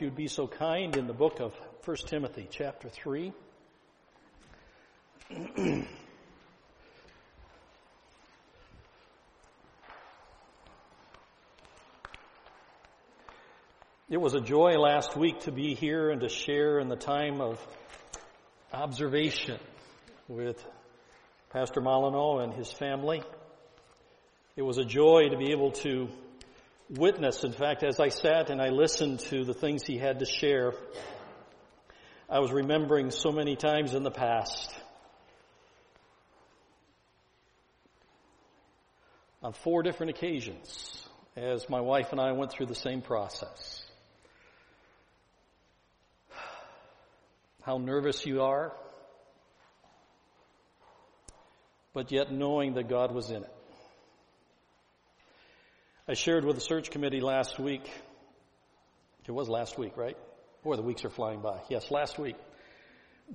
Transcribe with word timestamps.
you'd 0.00 0.16
be 0.16 0.28
so 0.28 0.46
kind, 0.46 0.96
in 0.96 1.06
the 1.06 1.12
book 1.12 1.40
of 1.40 1.52
1 1.84 1.96
Timothy, 2.06 2.48
chapter 2.50 2.88
3. 2.88 3.32
it 14.08 14.16
was 14.16 14.34
a 14.34 14.40
joy 14.40 14.78
last 14.78 15.16
week 15.16 15.40
to 15.40 15.52
be 15.52 15.74
here 15.74 16.10
and 16.10 16.22
to 16.22 16.28
share 16.28 16.78
in 16.78 16.88
the 16.88 16.96
time 16.96 17.40
of 17.40 17.58
observation 18.72 19.58
with 20.28 20.64
Pastor 21.50 21.80
Molyneux 21.80 22.42
and 22.42 22.54
his 22.54 22.72
family. 22.72 23.22
It 24.56 24.62
was 24.62 24.78
a 24.78 24.84
joy 24.84 25.28
to 25.28 25.36
be 25.36 25.52
able 25.52 25.72
to 25.72 26.08
witness. 26.90 27.44
In 27.44 27.52
fact, 27.52 27.82
as 27.82 28.00
I 28.00 28.08
sat 28.08 28.50
and 28.50 28.60
I 28.60 28.68
listened 28.68 29.20
to 29.20 29.44
the 29.44 29.54
things 29.54 29.86
he 29.86 29.96
had 29.96 30.18
to 30.18 30.26
share, 30.26 30.72
I 32.28 32.40
was 32.40 32.52
remembering 32.52 33.10
so 33.10 33.32
many 33.32 33.56
times 33.56 33.94
in 33.94 34.02
the 34.02 34.10
past. 34.10 34.74
On 39.42 39.52
four 39.52 39.82
different 39.82 40.10
occasions, 40.10 41.08
as 41.36 41.68
my 41.70 41.80
wife 41.80 42.12
and 42.12 42.20
I 42.20 42.32
went 42.32 42.52
through 42.52 42.66
the 42.66 42.74
same 42.74 43.00
process. 43.00 43.82
How 47.62 47.78
nervous 47.78 48.26
you 48.26 48.42
are, 48.42 48.72
but 51.94 52.10
yet 52.12 52.32
knowing 52.32 52.74
that 52.74 52.88
God 52.88 53.12
was 53.14 53.30
in 53.30 53.44
it. 53.44 53.59
I 56.10 56.14
shared 56.14 56.44
with 56.44 56.56
the 56.56 56.60
search 56.60 56.90
committee 56.90 57.20
last 57.20 57.60
week. 57.60 57.88
It 59.28 59.30
was 59.30 59.48
last 59.48 59.78
week, 59.78 59.96
right? 59.96 60.16
Or 60.64 60.74
the 60.74 60.82
weeks 60.82 61.04
are 61.04 61.08
flying 61.08 61.40
by. 61.40 61.60
Yes, 61.68 61.92
last 61.92 62.18
week. 62.18 62.34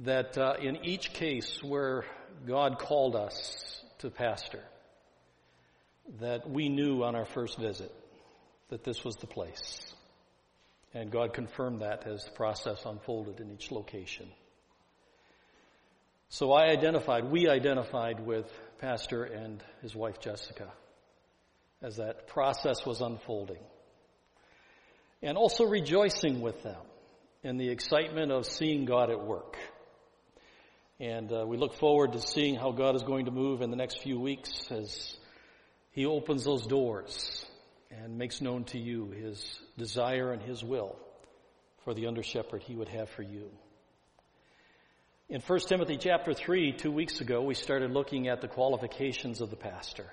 That 0.02 0.38
uh, 0.38 0.56
in 0.62 0.84
each 0.84 1.14
case 1.14 1.64
where 1.64 2.04
God 2.46 2.78
called 2.78 3.16
us 3.16 3.82
to 4.00 4.10
pastor, 4.10 4.60
that 6.20 6.50
we 6.50 6.68
knew 6.68 7.04
on 7.04 7.16
our 7.16 7.24
first 7.24 7.58
visit 7.58 7.96
that 8.68 8.84
this 8.84 9.06
was 9.06 9.16
the 9.16 9.28
place. 9.28 9.94
And 10.94 11.10
God 11.10 11.34
confirmed 11.34 11.80
that 11.80 12.06
as 12.06 12.26
the 12.26 12.32
process 12.32 12.84
unfolded 12.86 13.40
in 13.40 13.52
each 13.52 13.72
location. 13.72 14.28
So 16.28 16.52
I 16.52 16.66
identified, 16.72 17.32
we 17.32 17.48
identified 17.48 18.20
with 18.20 18.52
Pastor 18.80 19.24
and 19.24 19.64
his 19.82 19.96
wife 19.96 20.20
Jessica 20.20 20.68
as 21.82 21.98
that 21.98 22.28
process 22.28 22.86
was 22.86 23.02
unfolding. 23.02 23.62
And 25.22 25.38
also 25.38 25.66
rejoicing 25.66 26.42
with 26.42 26.62
them 26.64 26.82
in 27.44 27.58
the 27.58 27.70
excitement 27.70 28.32
of 28.32 28.46
seeing 28.46 28.86
God 28.86 29.10
at 29.10 29.24
work. 29.24 29.58
And 31.00 31.32
uh, 31.32 31.46
we 31.46 31.58
look 31.58 31.76
forward 31.76 32.14
to 32.14 32.20
seeing 32.20 32.56
how 32.56 32.72
God 32.72 32.96
is 32.96 33.04
going 33.04 33.26
to 33.26 33.32
move 33.32 33.62
in 33.62 33.70
the 33.70 33.76
next 33.76 34.02
few 34.02 34.20
weeks 34.20 34.72
as 34.72 35.16
He 35.92 36.06
opens 36.06 36.44
those 36.46 36.66
doors 36.66 37.46
and 37.92 38.18
makes 38.18 38.42
known 38.42 38.64
to 38.66 38.80
you 38.80 39.12
His 39.12 39.60
desire 39.78 40.32
and 40.32 40.42
His 40.42 40.64
will 40.64 40.96
for 41.84 41.94
the 41.94 42.08
under 42.08 42.24
shepherd 42.24 42.64
He 42.64 42.76
would 42.76 42.90
have 42.90 43.10
for 43.10 43.24
you. 43.24 43.52
In 45.28 45.42
1 45.42 45.60
Timothy 45.68 45.98
chapter 45.98 46.34
3, 46.34 46.74
two 46.74 46.92
weeks 46.92 47.20
ago, 47.20 47.42
we 47.42 47.56
started 47.56 47.92
looking 47.92 48.28
at 48.28 48.42
the 48.42 48.48
qualifications 48.48 49.42
of 49.42 49.50
the 49.50 49.56
pastor. 49.56 50.06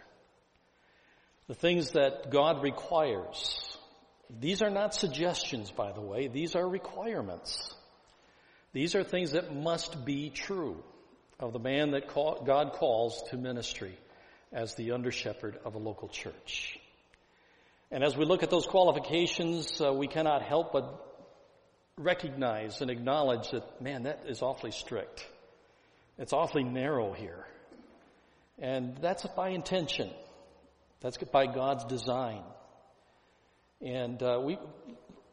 The 1.49 1.55
things 1.55 1.93
that 1.93 2.31
God 2.31 2.63
requires. 2.63 3.79
These 4.41 4.63
are 4.63 4.71
not 4.71 4.95
suggestions, 4.95 5.71
by 5.71 5.93
the 5.93 6.01
way. 6.01 6.29
These 6.29 6.55
are 6.55 6.67
requirements. 6.67 7.75
These 8.73 8.95
are 8.95 9.05
things 9.05 9.33
that 9.33 9.55
must 9.55 10.05
be 10.05 10.31
true 10.31 10.83
of 11.39 11.53
the 11.53 11.59
man 11.59 11.91
that 11.91 12.09
call, 12.09 12.43
God 12.45 12.73
calls 12.73 13.23
to 13.31 13.37
ministry 13.37 13.99
as 14.53 14.75
the 14.75 14.93
under 14.93 15.11
shepherd 15.11 15.59
of 15.65 15.75
a 15.75 15.79
local 15.79 16.09
church. 16.09 16.79
And 17.91 18.03
as 18.03 18.17
we 18.17 18.25
look 18.25 18.43
at 18.43 18.51
those 18.51 18.67
qualifications, 18.67 19.81
uh, 19.81 19.93
we 19.93 20.07
cannot 20.07 20.43
help 20.43 20.73
but 20.73 21.13
recognize 21.99 22.81
and 22.81 22.91
acknowledge 22.91 23.51
that, 23.51 23.83
man, 23.83 24.05
that 24.05 24.25
is 24.27 24.41
awfully 24.41 24.71
strict. 24.71 25.27
It's 26.19 26.33
awfully 26.33 26.65
narrow 26.65 27.13
here. 27.13 27.47
And 28.59 28.97
that's 28.99 29.27
by 29.37 29.51
intention. 29.51 30.11
That's 31.03 31.19
by 31.19 31.47
God's 31.47 31.85
design. 31.85 32.43
And 33.81 34.23
uh, 34.23 34.41
we, 34.43 34.59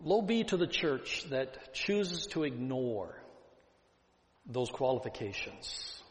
low 0.03 0.22
be 0.24 0.44
to 0.46 0.57
the 0.57 0.68
church 0.68 1.25
that 1.30 1.74
chooses 1.74 2.25
to 2.28 2.44
ignore 2.44 3.16
those 4.47 4.69
qualifications. 4.72 6.02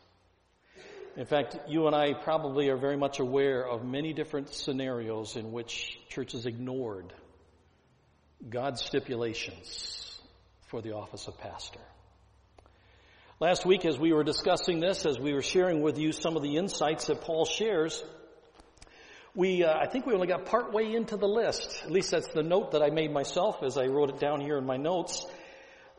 In 1.17 1.27
fact, 1.27 1.59
you 1.67 1.89
and 1.89 1.97
I 1.97 2.15
probably 2.15 2.69
are 2.69 2.77
very 2.77 2.97
much 2.97 3.19
aware 3.19 3.67
of 3.67 3.85
many 3.85 4.13
different 4.13 4.55
scenarios 4.55 5.35
in 5.35 5.51
which 5.51 5.99
churches 6.09 6.47
ignored 6.47 7.13
God's 8.49 8.81
stipulations 8.81 10.17
for 10.69 10.81
the 10.81 10.95
office 10.95 11.27
of 11.27 11.37
pastor. 11.39 11.81
Last 13.41 13.67
week, 13.67 13.85
as 13.85 13.99
we 13.99 14.13
were 14.13 14.23
discussing 14.23 14.79
this, 14.79 15.07
as 15.07 15.19
we 15.19 15.33
were 15.33 15.43
sharing 15.43 15.81
with 15.81 15.99
you 15.99 16.13
some 16.13 16.37
of 16.37 16.43
the 16.43 16.57
insights 16.57 17.09
that 17.09 17.23
Paul 17.23 17.45
shares, 17.45 18.05
we, 19.39 19.63
uh, 19.63 19.73
I 19.73 19.87
think 19.87 20.05
we 20.05 20.15
only 20.15 20.27
got 20.27 20.47
part 20.47 20.73
way 20.73 20.93
into 20.93 21.17
the 21.17 21.29
list. 21.29 21.83
At 21.85 21.93
least 21.93 22.11
that's 22.11 22.27
the 22.35 22.43
note 22.43 22.73
that 22.73 22.83
I 22.83 22.91
made 22.91 23.13
myself 23.13 23.63
as 23.63 23.79
I 23.79 23.87
wrote 23.87 24.11
it 24.11 24.19
down 24.19 24.41
here 24.41 24.59
in 24.59 24.67
my 24.67 24.77
notes. 24.77 25.25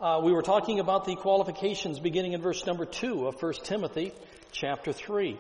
Uh, 0.02 0.20
we 0.22 0.34
were 0.34 0.42
talking 0.42 0.82
about 0.82 1.06
the 1.06 1.16
qualifications 1.16 2.02
beginning 2.02 2.34
in 2.34 2.42
verse 2.42 2.66
number 2.66 2.84
two 2.84 3.28
of 3.28 3.42
1 3.42 3.54
Timothy 3.64 4.12
chapter 4.52 4.92
3, 4.92 5.40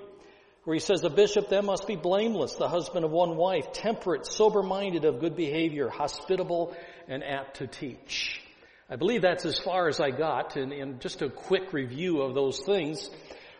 where 0.63 0.73
he 0.73 0.79
says, 0.79 1.03
A 1.03 1.09
bishop 1.09 1.49
then 1.49 1.65
must 1.65 1.87
be 1.87 1.97
blameless, 1.97 2.53
the 2.53 2.69
husband 2.69 3.03
of 3.03 3.11
one 3.11 3.35
wife, 3.35 3.73
temperate, 3.73 4.25
sober-minded, 4.25 5.03
of 5.03 5.19
good 5.19 5.35
behavior, 5.35 5.89
hospitable, 5.89 6.73
and 7.09 7.21
apt 7.21 7.57
to 7.57 7.67
teach. 7.67 8.39
I 8.89 8.95
believe 8.95 9.23
that's 9.23 9.43
as 9.43 9.59
far 9.59 9.89
as 9.89 9.99
I 9.99 10.11
got, 10.11 10.55
and, 10.55 10.71
and 10.71 11.01
just 11.01 11.21
a 11.21 11.29
quick 11.29 11.73
review 11.73 12.21
of 12.21 12.33
those 12.33 12.61
things. 12.61 13.09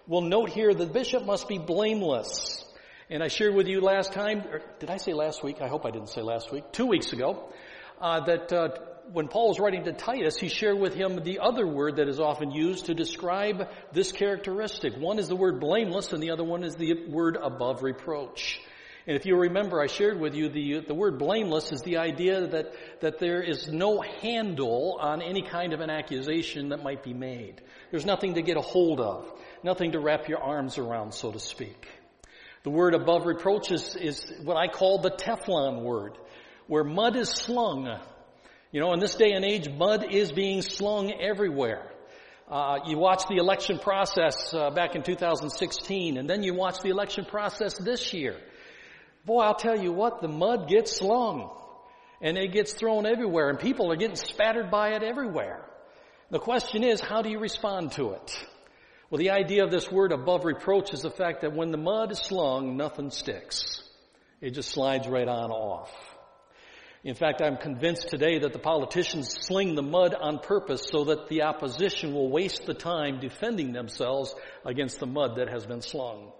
We'll 0.08 0.22
note 0.22 0.50
here 0.50 0.74
the 0.74 0.86
bishop 0.86 1.26
must 1.26 1.50
be 1.50 1.58
blameless. 1.58 2.64
And 3.12 3.24
I 3.24 3.28
shared 3.28 3.56
with 3.56 3.68
you 3.68 3.82
last 3.82 4.14
time, 4.14 4.44
did 4.80 4.92
I 4.92 4.98
say 4.98 5.14
last 5.14 5.44
week? 5.44 5.62
I 5.62 5.68
hope 5.68 5.84
I 5.84 5.90
didn't 5.90 6.10
say 6.10 6.22
last 6.22 6.52
week. 6.52 6.72
Two 6.72 6.86
weeks 6.86 7.12
ago, 7.12 7.52
uh, 8.00 8.20
that 8.26 8.54
uh, 8.54 8.70
when 9.12 9.28
Paul 9.28 9.48
was 9.48 9.60
writing 9.60 9.84
to 9.86 9.94
Titus, 9.94 10.38
he 10.38 10.48
shared 10.48 10.78
with 10.78 10.94
him 10.94 11.24
the 11.24 11.40
other 11.40 11.66
word 11.66 11.96
that 11.96 12.08
is 12.08 12.20
often 12.20 12.52
used 12.52 12.86
to 12.86 12.94
describe 12.94 13.68
this 13.92 14.12
characteristic. 14.12 14.96
One 14.96 15.18
is 15.18 15.28
the 15.28 15.36
word 15.36 15.60
blameless, 15.60 16.14
and 16.14 16.22
the 16.22 16.30
other 16.30 16.44
one 16.44 16.64
is 16.64 16.76
the 16.76 17.08
word 17.08 17.36
above 17.36 17.82
reproach. 17.82 18.62
And 19.08 19.18
if 19.18 19.26
you 19.26 19.36
remember, 19.38 19.82
I 19.82 19.88
shared 19.88 20.20
with 20.20 20.36
you 20.36 20.50
the, 20.50 20.82
the 20.82 20.94
word 20.94 21.18
blameless 21.18 21.72
is 21.72 21.82
the 21.82 21.98
idea 21.98 22.46
that, 22.46 22.74
that 23.02 23.18
there 23.18 23.42
is 23.42 23.68
no 23.68 24.02
handle 24.22 25.00
on 25.02 25.24
any 25.24 25.42
kind 25.42 25.74
of 25.74 25.80
an 25.80 25.90
accusation 25.90 26.70
that 26.70 26.84
might 26.84 27.02
be 27.02 27.16
made. 27.16 27.60
There's 27.90 28.06
nothing 28.06 28.36
to 28.36 28.44
get 28.44 28.56
a 28.56 28.62
hold 28.62 29.00
of, 29.00 29.26
nothing 29.64 29.94
to 29.94 30.00
wrap 30.00 30.30
your 30.30 30.44
arms 30.44 30.78
around, 30.78 31.16
so 31.16 31.32
to 31.32 31.40
speak. 31.40 31.88
The 32.64 32.70
word 32.70 32.94
above 32.94 33.26
reproach 33.26 33.72
is, 33.72 33.96
is 33.96 34.26
what 34.44 34.58
I 34.58 34.68
call 34.68 35.00
the 35.00 35.12
Teflon 35.12 35.82
word, 35.82 36.18
where 36.68 36.84
mud 36.84 37.16
is 37.16 37.30
slung. 37.30 37.88
You 38.72 38.82
know, 38.82 38.94
in 38.94 39.00
this 39.00 39.16
day 39.16 39.32
and 39.32 39.46
age, 39.46 39.70
mud 39.70 40.12
is 40.12 40.32
being 40.32 40.62
slung 40.62 41.12
everywhere. 41.12 41.90
Uh, 42.50 42.80
you 42.86 42.98
watch 42.98 43.28
the 43.30 43.38
election 43.38 43.80
process 43.80 44.54
uh, 44.54 44.72
back 44.72 44.96
in 44.96 45.04
2016, 45.04 46.18
and 46.18 46.30
then 46.30 46.44
you 46.44 46.54
watch 46.54 46.80
the 46.82 46.90
election 46.90 47.24
process 47.24 47.78
this 47.78 48.12
year. 48.12 48.36
Boy, 49.26 49.42
I'll 49.42 49.56
tell 49.56 49.80
you 49.80 49.92
what, 49.94 50.22
the 50.22 50.28
mud 50.28 50.68
gets 50.68 50.98
slung, 50.98 51.52
and 52.22 52.38
it 52.38 52.52
gets 52.52 52.74
thrown 52.74 53.06
everywhere, 53.06 53.50
and 53.50 53.60
people 53.60 53.92
are 53.92 53.96
getting 53.96 54.16
spattered 54.16 54.70
by 54.70 54.96
it 54.96 55.04
everywhere. 55.04 55.64
The 56.32 56.40
question 56.40 56.84
is, 56.84 57.00
how 57.00 57.22
do 57.22 57.30
you 57.30 57.40
respond 57.40 57.94
to 57.94 58.12
it? 58.14 58.46
Well, 59.10 59.18
the 59.18 59.32
idea 59.32 59.64
of 59.64 59.72
this 59.72 59.92
word 59.92 60.12
above 60.12 60.46
reproach 60.46 60.94
is 60.94 61.02
the 61.02 61.10
fact 61.10 61.42
that 61.42 61.56
when 61.56 61.72
the 61.72 61.78
mud 61.78 62.12
is 62.12 62.20
slung, 62.20 62.78
nothing 62.78 63.10
sticks. 63.10 63.82
It 64.40 64.52
just 64.52 64.70
slides 64.70 65.08
right 65.08 65.28
on 65.28 65.52
off. 65.52 65.92
In 67.04 67.16
fact, 67.16 67.42
I'm 67.42 67.58
convinced 67.58 68.10
today 68.10 68.40
that 68.40 68.54
the 68.54 68.60
politicians 68.60 69.36
sling 69.42 69.74
the 69.74 69.82
mud 69.82 70.14
on 70.14 70.40
purpose 70.40 70.88
so 70.92 71.06
that 71.06 71.28
the 71.28 71.44
opposition 71.44 72.14
will 72.14 72.30
waste 72.30 72.66
the 72.66 72.74
time 72.76 73.20
defending 73.20 73.72
themselves 73.72 74.36
against 74.64 75.00
the 75.00 75.08
mud 75.08 75.38
that 75.38 75.50
has 75.50 75.66
been 75.66 75.82
slung. 75.82 76.32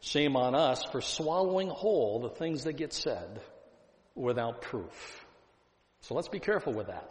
Shame 0.00 0.36
on 0.36 0.54
us 0.54 0.84
for 0.92 1.00
swallowing 1.00 1.68
whole 1.68 2.20
the 2.20 2.28
things 2.28 2.64
that 2.64 2.74
get 2.74 2.92
said 2.92 3.40
without 4.14 4.60
proof. 4.60 5.24
So 6.02 6.14
let's 6.14 6.28
be 6.28 6.40
careful 6.40 6.74
with 6.74 6.88
that. 6.88 7.08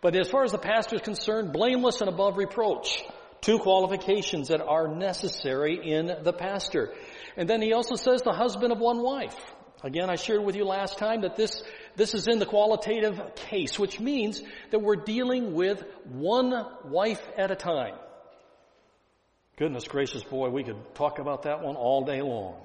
But 0.00 0.16
as 0.16 0.30
far 0.30 0.44
as 0.44 0.52
the 0.52 0.58
pastor 0.58 0.96
is 0.96 1.02
concerned, 1.02 1.52
blameless 1.52 2.00
and 2.00 2.08
above 2.08 2.38
reproach 2.38 3.04
two 3.40 3.58
qualifications 3.58 4.48
that 4.48 4.60
are 4.60 4.88
necessary 4.88 5.80
in 5.82 6.06
the 6.22 6.32
pastor. 6.32 6.92
And 7.36 7.48
then 7.48 7.62
he 7.62 7.72
also 7.72 7.94
says 7.94 8.22
the 8.22 8.32
husband 8.32 8.72
of 8.72 8.78
one 8.78 9.02
wife. 9.02 9.36
Again, 9.82 10.10
I 10.10 10.16
shared 10.16 10.44
with 10.44 10.56
you 10.56 10.64
last 10.64 10.98
time 10.98 11.22
that 11.22 11.36
this, 11.36 11.62
This 11.96 12.14
is 12.14 12.28
in 12.28 12.38
the 12.38 12.46
qualitative 12.46 13.34
case, 13.34 13.78
which 13.78 13.98
means 14.00 14.42
that 14.70 14.80
we're 14.80 14.96
dealing 14.96 15.54
with 15.54 15.82
one 16.04 16.52
wife 16.84 17.22
at 17.36 17.50
a 17.50 17.56
time. 17.56 17.94
Goodness 19.56 19.86
gracious, 19.86 20.22
boy, 20.22 20.48
we 20.48 20.64
could 20.64 20.94
talk 20.94 21.18
about 21.18 21.42
that 21.42 21.62
one 21.62 21.76
all 21.76 22.04
day 22.04 22.22
long. 22.22 22.56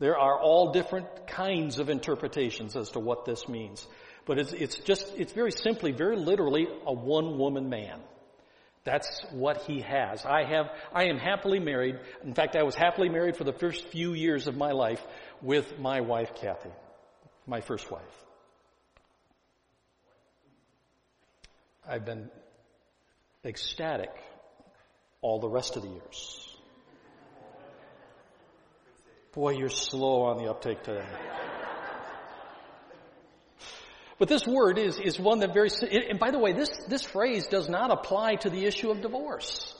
There 0.00 0.18
are 0.18 0.40
all 0.40 0.72
different 0.72 1.26
kinds 1.26 1.78
of 1.78 1.90
interpretations 1.90 2.76
as 2.76 2.90
to 2.90 3.00
what 3.00 3.24
this 3.24 3.48
means. 3.48 3.86
But 4.26 4.38
it's, 4.38 4.52
it's 4.52 4.78
just, 4.78 5.12
it's 5.16 5.32
very 5.32 5.52
simply, 5.52 5.92
very 5.92 6.16
literally 6.16 6.66
a 6.86 6.92
one 6.92 7.38
woman 7.38 7.68
man. 7.68 8.00
That's 8.84 9.22
what 9.32 9.62
he 9.62 9.80
has. 9.80 10.24
I 10.24 10.44
have, 10.44 10.70
I 10.92 11.04
am 11.04 11.18
happily 11.18 11.58
married. 11.58 11.98
In 12.24 12.34
fact, 12.34 12.56
I 12.56 12.62
was 12.62 12.74
happily 12.74 13.08
married 13.08 13.36
for 13.36 13.44
the 13.44 13.52
first 13.52 13.86
few 13.88 14.14
years 14.14 14.46
of 14.46 14.56
my 14.56 14.72
life 14.72 15.04
with 15.42 15.78
my 15.78 16.00
wife, 16.00 16.34
Kathy, 16.34 16.70
my 17.46 17.60
first 17.60 17.90
wife. 17.90 18.02
I've 21.86 22.04
been 22.04 22.30
ecstatic 23.44 24.10
all 25.22 25.40
the 25.40 25.48
rest 25.48 25.76
of 25.76 25.82
the 25.82 25.88
years. 25.88 26.56
Boy, 29.32 29.50
you're 29.56 29.70
slow 29.70 30.22
on 30.22 30.38
the 30.38 30.50
uptake 30.50 30.82
today. 30.82 31.06
But 34.18 34.28
this 34.28 34.46
word 34.46 34.78
is, 34.78 34.98
is 34.98 35.18
one 35.18 35.38
that 35.40 35.54
very, 35.54 35.70
and 36.10 36.18
by 36.18 36.32
the 36.32 36.38
way, 36.38 36.52
this, 36.52 36.70
this 36.88 37.02
phrase 37.02 37.46
does 37.46 37.68
not 37.68 37.92
apply 37.92 38.36
to 38.36 38.50
the 38.50 38.64
issue 38.64 38.90
of 38.90 39.00
divorce. 39.00 39.74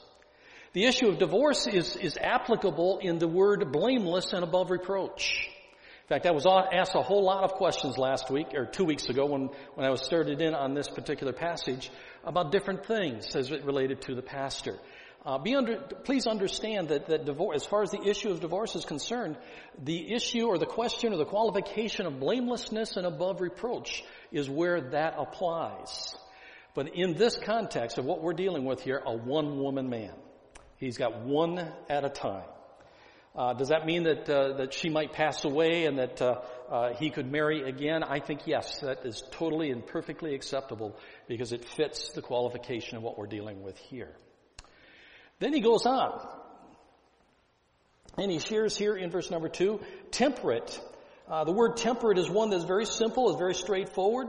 The 0.74 0.84
issue 0.84 1.08
of 1.08 1.18
divorce 1.18 1.66
is, 1.66 1.96
is 1.96 2.16
applicable 2.16 2.98
in 3.02 3.18
the 3.18 3.26
word 3.26 3.72
blameless 3.72 4.32
and 4.32 4.44
above 4.44 4.70
reproach. 4.70 5.48
In 6.02 6.08
fact, 6.08 6.24
I 6.24 6.30
was 6.30 6.46
asked 6.46 6.94
a 6.94 7.02
whole 7.02 7.24
lot 7.24 7.44
of 7.44 7.52
questions 7.54 7.98
last 7.98 8.30
week, 8.30 8.54
or 8.54 8.64
two 8.64 8.84
weeks 8.84 9.08
ago 9.08 9.26
when, 9.26 9.50
when 9.74 9.86
I 9.86 9.90
was 9.90 10.02
started 10.02 10.40
in 10.40 10.54
on 10.54 10.72
this 10.72 10.88
particular 10.88 11.32
passage 11.32 11.90
about 12.24 12.52
different 12.52 12.86
things 12.86 13.34
as 13.34 13.50
it 13.50 13.64
related 13.64 14.02
to 14.02 14.14
the 14.14 14.22
pastor. 14.22 14.78
Uh, 15.26 15.36
be 15.36 15.54
under, 15.56 15.78
please 16.04 16.26
understand 16.26 16.88
that, 16.88 17.06
that 17.06 17.24
divorce, 17.24 17.56
as 17.56 17.64
far 17.64 17.82
as 17.82 17.90
the 17.90 18.02
issue 18.02 18.30
of 18.30 18.40
divorce 18.40 18.76
is 18.76 18.84
concerned, 18.84 19.36
the 19.82 20.14
issue 20.14 20.46
or 20.46 20.58
the 20.58 20.66
question 20.66 21.12
or 21.12 21.16
the 21.16 21.24
qualification 21.24 22.06
of 22.06 22.20
blamelessness 22.20 22.96
and 22.96 23.04
above 23.04 23.40
reproach 23.40 24.04
is 24.30 24.48
where 24.48 24.80
that 24.90 25.14
applies. 25.18 26.14
But 26.74 26.94
in 26.94 27.14
this 27.14 27.36
context 27.36 27.98
of 27.98 28.04
what 28.04 28.22
we're 28.22 28.34
dealing 28.34 28.64
with 28.64 28.80
here, 28.80 29.02
a 29.04 29.16
one 29.16 29.58
woman 29.58 29.90
man. 29.90 30.14
He's 30.76 30.96
got 30.96 31.24
one 31.24 31.58
at 31.88 32.04
a 32.04 32.08
time. 32.08 32.44
Uh, 33.34 33.52
does 33.52 33.68
that 33.68 33.84
mean 33.86 34.04
that 34.04 34.28
uh, 34.28 34.56
that 34.56 34.72
she 34.72 34.88
might 34.88 35.12
pass 35.12 35.44
away 35.44 35.84
and 35.84 35.98
that 35.98 36.22
uh, 36.22 36.40
uh, 36.70 36.94
he 36.94 37.10
could 37.10 37.30
marry 37.30 37.68
again? 37.68 38.02
I 38.02 38.20
think 38.20 38.46
yes, 38.46 38.80
that 38.80 39.04
is 39.04 39.22
totally 39.32 39.70
and 39.70 39.86
perfectly 39.86 40.34
acceptable 40.34 40.96
because 41.28 41.52
it 41.52 41.64
fits 41.64 42.10
the 42.12 42.22
qualification 42.22 42.96
of 42.96 43.02
what 43.02 43.18
we're 43.18 43.26
dealing 43.26 43.62
with 43.62 43.76
here. 43.76 44.14
Then 45.38 45.52
he 45.52 45.60
goes 45.60 45.86
on. 45.86 46.26
And 48.16 48.30
he 48.30 48.40
shares 48.40 48.76
here 48.76 48.96
in 48.96 49.10
verse 49.10 49.30
number 49.30 49.48
two, 49.48 49.80
temperate. 50.10 50.80
Uh, 51.28 51.44
the 51.44 51.52
word 51.52 51.76
temperate 51.76 52.18
is 52.18 52.28
one 52.28 52.50
that's 52.50 52.64
very 52.64 52.86
simple, 52.86 53.30
is 53.30 53.36
very 53.36 53.54
straightforward. 53.54 54.28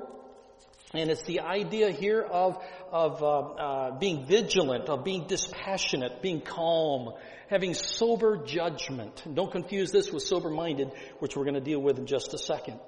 And 0.94 1.10
it's 1.10 1.24
the 1.24 1.42
idea 1.42 1.92
here 1.92 2.22
of, 2.22 2.64
of 2.92 3.24
uh, 3.24 3.40
uh, 3.40 4.00
being 4.00 4.26
vigilant, 4.26 4.90
of 4.90 5.04
being 5.04 5.28
dispassionate, 5.28 6.22
being 6.22 6.42
calm, 6.42 7.14
having 7.48 7.74
sober 7.74 8.38
judgment. 8.38 9.24
And 9.26 9.36
don't 9.36 9.52
confuse 9.52 9.92
this 9.92 10.12
with 10.12 10.24
sober-minded, 10.24 10.92
which 11.20 11.36
we're 11.36 11.44
going 11.44 11.56
to 11.56 11.62
deal 11.62 11.80
with 11.80 12.00
in 12.00 12.06
just 12.06 12.34
a 12.34 12.40
second. 12.40 12.80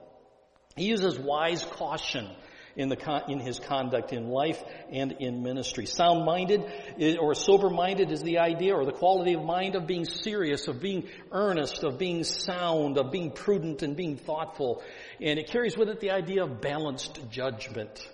He 0.75 0.85
uses 0.85 1.17
wise 1.19 1.63
caution 1.63 2.27
in, 2.75 2.89
the, 2.89 3.23
in 3.27 3.39
his 3.39 3.59
conduct 3.59 4.13
in 4.13 4.29
life 4.29 4.61
and 4.91 5.13
in 5.13 5.43
ministry. 5.43 5.85
Sound-minded 5.85 7.17
or 7.19 7.35
sober-minded 7.35 8.11
is 8.11 8.21
the 8.21 8.39
idea 8.39 8.73
or 8.75 8.85
the 8.85 8.91
quality 8.91 9.33
of 9.33 9.43
mind 9.43 9.75
of 9.75 9.87
being 9.87 10.05
serious, 10.05 10.67
of 10.67 10.81
being 10.81 11.07
earnest, 11.31 11.83
of 11.83 11.97
being 11.97 12.23
sound, 12.23 12.97
of 12.97 13.11
being 13.11 13.31
prudent 13.31 13.83
and 13.83 13.95
being 13.95 14.17
thoughtful. 14.17 14.81
And 15.19 15.39
it 15.39 15.49
carries 15.49 15.77
with 15.77 15.89
it 15.89 15.99
the 15.99 16.11
idea 16.11 16.43
of 16.43 16.61
balanced 16.61 17.19
judgment. 17.29 18.07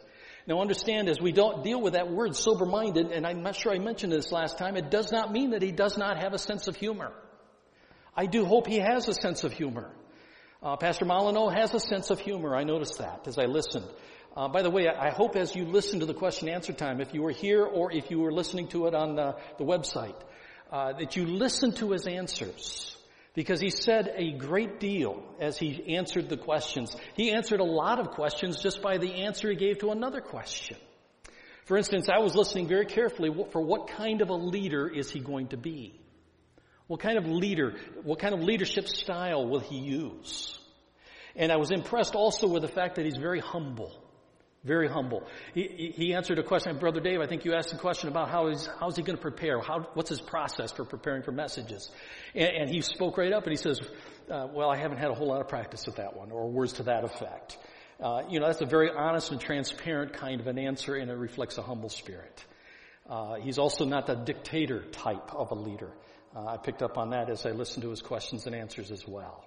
Now 0.48 0.62
understand 0.62 1.10
as 1.10 1.20
we 1.20 1.34
don't 1.34 1.64
deal 1.64 1.82
with 1.82 1.94
that 1.94 2.10
word 2.10 2.36
sober-minded, 2.36 3.12
and 3.12 3.28
I'm 3.28 3.44
not 3.44 3.56
sure 3.56 3.74
I 3.74 3.80
mentioned 3.80 4.14
this 4.14 4.32
last 4.32 4.58
time, 4.58 4.78
it 4.78 4.90
does 4.90 5.12
not 5.12 5.32
mean 5.32 5.52
that 5.52 5.62
he 5.62 5.74
does 5.74 5.98
not 5.98 6.22
have 6.24 6.34
a 6.34 6.38
sense 6.40 6.68
of 6.68 6.78
humor. 6.78 7.12
I 8.16 8.26
do 8.28 8.46
hope 8.46 8.66
he 8.66 8.80
has 8.80 9.08
a 9.10 9.14
sense 9.14 9.44
of 9.44 9.52
humor. 9.52 9.92
Uh, 10.64 10.76
Pastor 10.78 11.06
Molyneux 11.06 11.50
has 11.50 11.74
a 11.74 11.80
sense 11.80 12.10
of 12.10 12.20
humor. 12.20 12.56
I 12.56 12.64
noticed 12.64 12.98
that 12.98 13.28
as 13.28 13.38
I 13.38 13.46
listened. 13.46 13.86
Uh, 14.38 14.48
by 14.48 14.62
the 14.62 14.70
way, 14.70 14.88
I 14.88 15.10
hope 15.10 15.36
as 15.36 15.56
you 15.56 15.66
listen 15.66 16.02
to 16.02 16.06
the 16.06 16.14
question 16.14 16.48
answer 16.48 16.72
time, 16.72 17.02
if 17.02 17.12
you 17.12 17.24
were 17.24 17.32
here 17.32 17.66
or 17.66 17.92
if 17.92 18.12
you 18.12 18.20
were 18.20 18.32
listening 18.32 18.68
to 18.68 18.86
it 18.86 18.94
on 18.94 19.16
the, 19.16 19.36
the 19.58 19.64
website, 19.64 20.14
uh, 20.72 20.94
that 20.94 21.16
you 21.16 21.26
listen 21.26 21.72
to 21.72 21.90
his 21.90 22.06
answers. 22.06 22.96
Because 23.34 23.60
he 23.60 23.72
said 23.72 24.14
a 24.16 24.34
great 24.34 24.80
deal 24.80 25.24
as 25.40 25.58
he 25.58 25.96
answered 25.96 26.30
the 26.30 26.38
questions. 26.38 26.96
He 27.16 27.32
answered 27.32 27.62
a 27.62 27.64
lot 27.64 28.00
of 28.00 28.12
questions 28.12 28.62
just 28.62 28.80
by 28.84 29.00
the 29.00 29.12
answer 29.26 29.50
he 29.50 29.56
gave 29.56 29.80
to 29.80 29.90
another 29.90 30.22
question. 30.22 30.78
For 31.66 31.76
instance, 31.76 32.08
I 32.08 32.20
was 32.20 32.36
listening 32.36 32.68
very 32.68 32.86
carefully 32.86 33.32
for 33.52 33.62
what 33.62 33.88
kind 33.88 34.22
of 34.22 34.30
a 34.30 34.36
leader 34.36 34.88
is 34.88 35.10
he 35.10 35.20
going 35.20 35.48
to 35.48 35.58
be? 35.58 36.00
What 36.86 37.00
kind 37.00 37.18
of 37.18 37.26
leader, 37.26 37.74
what 38.04 38.20
kind 38.20 38.36
of 38.36 38.42
leadership 38.42 38.88
style 38.88 39.48
will 39.48 39.62
he 39.62 39.80
use? 39.80 40.60
And 41.36 41.52
I 41.52 41.58
was 41.58 41.72
impressed 41.72 42.14
also 42.14 42.48
with 42.48 42.62
the 42.62 42.68
fact 42.68 42.98
that 42.98 43.06
he's 43.06 43.18
very 43.18 43.40
humble. 43.40 44.04
Very 44.64 44.88
humble. 44.90 45.24
He, 45.54 45.94
he 45.96 46.14
answered 46.14 46.40
a 46.40 46.44
question, 46.44 46.78
Brother 46.78 47.00
Dave, 47.00 47.22
I 47.22 47.28
think 47.28 47.46
you 47.46 47.54
asked 47.54 47.72
a 47.74 47.78
question 47.78 48.10
about 48.10 48.30
how 48.30 48.48
is, 48.48 48.68
how's 48.80 48.98
he 48.98 49.04
going 49.04 49.16
to 49.16 49.22
prepare? 49.22 49.62
How, 49.62 49.88
what's 49.94 50.10
his 50.10 50.20
process 50.20 50.72
for 50.72 50.84
preparing 50.84 51.24
for 51.24 51.32
messages? 51.32 51.90
And, 52.36 52.50
and 52.50 52.70
he 52.70 52.82
spoke 52.82 53.18
right 53.18 53.32
up 53.32 53.44
and 53.44 53.52
he 53.52 53.58
says, 53.58 53.80
uh, 54.30 54.48
well, 54.52 54.70
I 54.70 54.78
haven't 54.78 54.98
had 54.98 55.10
a 55.10 55.14
whole 55.14 55.28
lot 55.28 55.42
of 55.42 55.48
practice 55.48 55.86
with 55.86 55.98
that 55.98 56.18
one, 56.18 56.32
or 56.32 56.50
words 56.50 56.74
to 56.74 56.84
that 56.84 57.04
effect. 57.04 57.58
Uh, 58.00 58.24
you 58.30 58.40
know, 58.40 58.48
that's 58.48 58.62
a 58.62 58.66
very 58.66 58.92
honest 58.92 59.32
and 59.32 59.40
transparent 59.40 60.14
kind 60.14 60.42
of 60.42 60.48
an 60.48 60.60
answer 60.60 60.96
and 60.96 61.10
it 61.10 61.18
reflects 61.18 61.58
a 61.58 61.62
humble 61.62 61.90
spirit. 61.90 62.44
Uh, 63.10 63.36
he's 63.36 63.58
also 63.58 63.86
not 63.86 64.06
the 64.06 64.16
dictator 64.16 64.82
type 64.92 65.34
of 65.34 65.52
a 65.52 65.56
leader. 65.56 65.92
Uh, 66.36 66.46
I 66.46 66.58
picked 66.58 66.84
up 66.84 66.98
on 66.98 67.12
that 67.12 67.30
as 67.30 67.46
I 67.46 67.52
listened 67.52 67.84
to 67.84 67.90
his 67.90 68.02
questions 68.02 68.46
and 68.46 68.56
answers 68.56 68.92
as 68.92 69.08
well. 69.08 69.47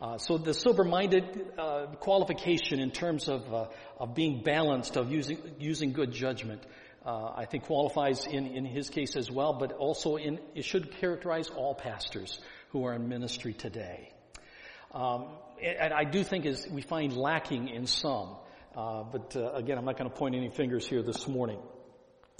Uh, 0.00 0.16
so 0.16 0.38
the 0.38 0.54
sober-minded 0.54 1.52
uh, 1.58 1.86
qualification 1.98 2.78
in 2.78 2.90
terms 2.90 3.28
of 3.28 3.52
uh, 3.52 3.66
of 3.98 4.14
being 4.14 4.42
balanced, 4.44 4.96
of 4.96 5.10
using 5.10 5.38
using 5.58 5.92
good 5.92 6.12
judgment, 6.12 6.62
uh, 7.04 7.32
I 7.34 7.46
think 7.46 7.64
qualifies 7.64 8.24
in 8.26 8.46
in 8.46 8.64
his 8.64 8.90
case 8.90 9.16
as 9.16 9.28
well. 9.30 9.54
But 9.54 9.72
also 9.72 10.16
in 10.16 10.38
it 10.54 10.64
should 10.64 10.92
characterize 11.00 11.48
all 11.48 11.74
pastors 11.74 12.40
who 12.70 12.84
are 12.86 12.94
in 12.94 13.08
ministry 13.08 13.54
today. 13.54 14.12
Um, 14.92 15.26
and 15.60 15.92
I 15.92 16.04
do 16.04 16.22
think 16.22 16.46
is 16.46 16.68
we 16.70 16.82
find 16.82 17.16
lacking 17.16 17.68
in 17.68 17.86
some. 17.86 18.36
Uh, 18.76 19.02
but 19.02 19.34
uh, 19.34 19.50
again, 19.54 19.78
I'm 19.78 19.84
not 19.84 19.98
going 19.98 20.08
to 20.08 20.16
point 20.16 20.36
any 20.36 20.50
fingers 20.50 20.86
here 20.86 21.02
this 21.02 21.26
morning. 21.26 21.58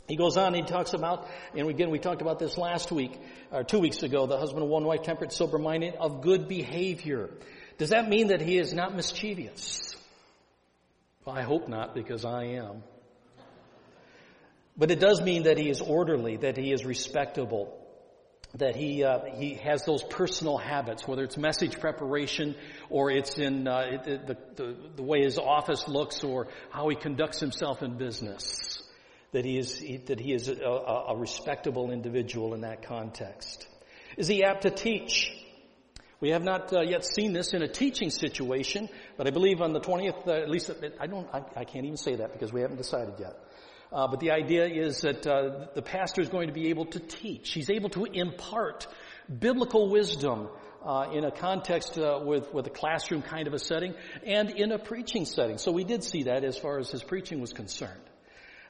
He 0.09 0.17
goes 0.17 0.39
on, 0.39 0.55
he 0.55 0.63
talks 0.63 0.95
about, 0.95 1.29
and 1.55 1.69
again, 1.69 1.91
we 1.91 1.99
talked 1.99 2.23
about 2.23 2.39
this 2.39 2.57
last 2.57 2.91
week, 2.91 3.13
or 3.53 3.63
two 3.63 3.79
weeks 3.79 4.03
ago, 4.03 4.27
the 4.27 4.39
husband 4.39 4.63
of 4.63 4.71
one 4.71 4.85
wife, 4.85 5.03
temperate, 5.03 5.33
sober-minded, 5.33 5.97
of 5.97 6.23
good 6.23 6.49
behavior. 6.49 7.29
Does 7.77 7.91
that 7.91 8.09
mean 8.09 8.29
that 8.29 8.41
he 8.41 8.57
is 8.57 8.73
not 8.73 8.97
mischievous? 8.97 9.95
Well, 11.27 11.37
I 11.37 11.43
hope 11.43 11.69
not, 11.69 11.95
because 11.95 12.25
I 12.25 12.45
am. 12.45 12.83
But 14.79 14.91
it 14.91 14.99
does 14.99 15.21
mean 15.21 15.43
that 15.43 15.59
he 15.59 15.69
is 15.69 15.83
orderly, 15.83 16.39
that 16.39 16.57
he 16.57 16.73
is 16.73 16.87
respectable, 16.87 17.77
that 18.55 18.77
he 18.77 19.05
uh, 19.05 19.19
he 19.37 19.57
has 19.57 19.85
those 19.85 20.03
personal 20.03 20.57
habits, 20.57 21.07
whether 21.07 21.23
it's 21.23 21.37
message 21.37 21.79
preparation 21.79 22.55
or 22.89 23.11
it's 23.11 23.37
in 23.37 23.69
uh, 23.69 23.99
the, 24.05 24.37
the 24.55 24.77
the 24.97 25.03
way 25.03 25.23
his 25.23 25.39
office 25.39 25.87
looks 25.87 26.25
or 26.25 26.47
how 26.71 26.89
he 26.89 26.97
conducts 26.97 27.41
himself 27.41 27.83
in 27.83 27.99
business 27.99 28.88
that 29.33 29.45
he 29.45 29.59
is, 29.59 29.81
that 30.07 30.19
he 30.21 30.33
is 30.33 30.49
a, 30.49 30.55
a, 30.63 31.17
respectable 31.17 31.91
individual 31.91 32.55
in 32.55 32.63
that 32.63 32.83
context. 32.83 33.67
Is 34.17 34.27
he 34.27 34.43
apt 34.43 34.63
to 34.63 34.71
teach? 34.71 35.31
We 36.21 36.31
have 36.31 36.43
not 36.43 36.73
uh, 36.73 36.81
yet 36.81 37.05
seen 37.05 37.33
this 37.33 37.53
in 37.53 37.63
a 37.63 37.69
teaching 37.69 38.11
situation, 38.11 38.89
but 39.17 39.27
I 39.27 39.31
believe 39.31 39.61
on 39.61 39.73
the 39.73 39.81
20th, 39.81 40.27
uh, 40.27 40.33
at 40.33 40.51
least, 40.51 40.71
I 40.99 41.07
don't, 41.07 41.29
I, 41.33 41.43
I, 41.55 41.65
can't 41.65 41.85
even 41.85 41.97
say 41.97 42.17
that 42.17 42.33
because 42.33 42.53
we 42.53 42.63
haven't 42.63 42.79
decided 42.79 43.15
yet. 43.21 43.39
Uh, 43.93 44.09
but 44.09 44.19
the 44.21 44.33
idea 44.33 44.67
is 44.67 45.03
that 45.03 45.27
uh, 45.27 45.67
the 45.75 45.83
pastor 45.83 46.21
is 46.21 46.29
going 46.29 46.49
to 46.49 46.53
be 46.55 46.71
able 46.71 46.87
to 46.87 46.99
teach. 46.99 47.53
He's 47.53 47.71
able 47.71 47.91
to 47.91 48.05
impart 48.05 48.87
biblical 49.39 49.91
wisdom 49.91 50.49
uh, 50.85 51.11
in 51.13 51.25
a 51.25 51.31
context 51.31 51.99
uh, 51.99 52.21
with 52.23 52.53
with 52.53 52.67
a 52.67 52.71
classroom 52.71 53.23
kind 53.23 53.47
of 53.47 53.55
a 53.55 53.59
setting 53.59 53.95
and 54.25 54.51
in 54.51 54.73
a 54.73 54.79
preaching 54.79 55.25
setting. 55.25 55.59
So 55.59 55.73
we 55.73 55.85
did 55.85 56.05
see 56.05 56.25
that 56.25 56.45
as 56.45 56.57
far 56.57 56.79
as 56.79 56.91
his 56.91 57.03
preaching 57.03 57.41
was 57.41 57.53
concerned. 57.53 58.01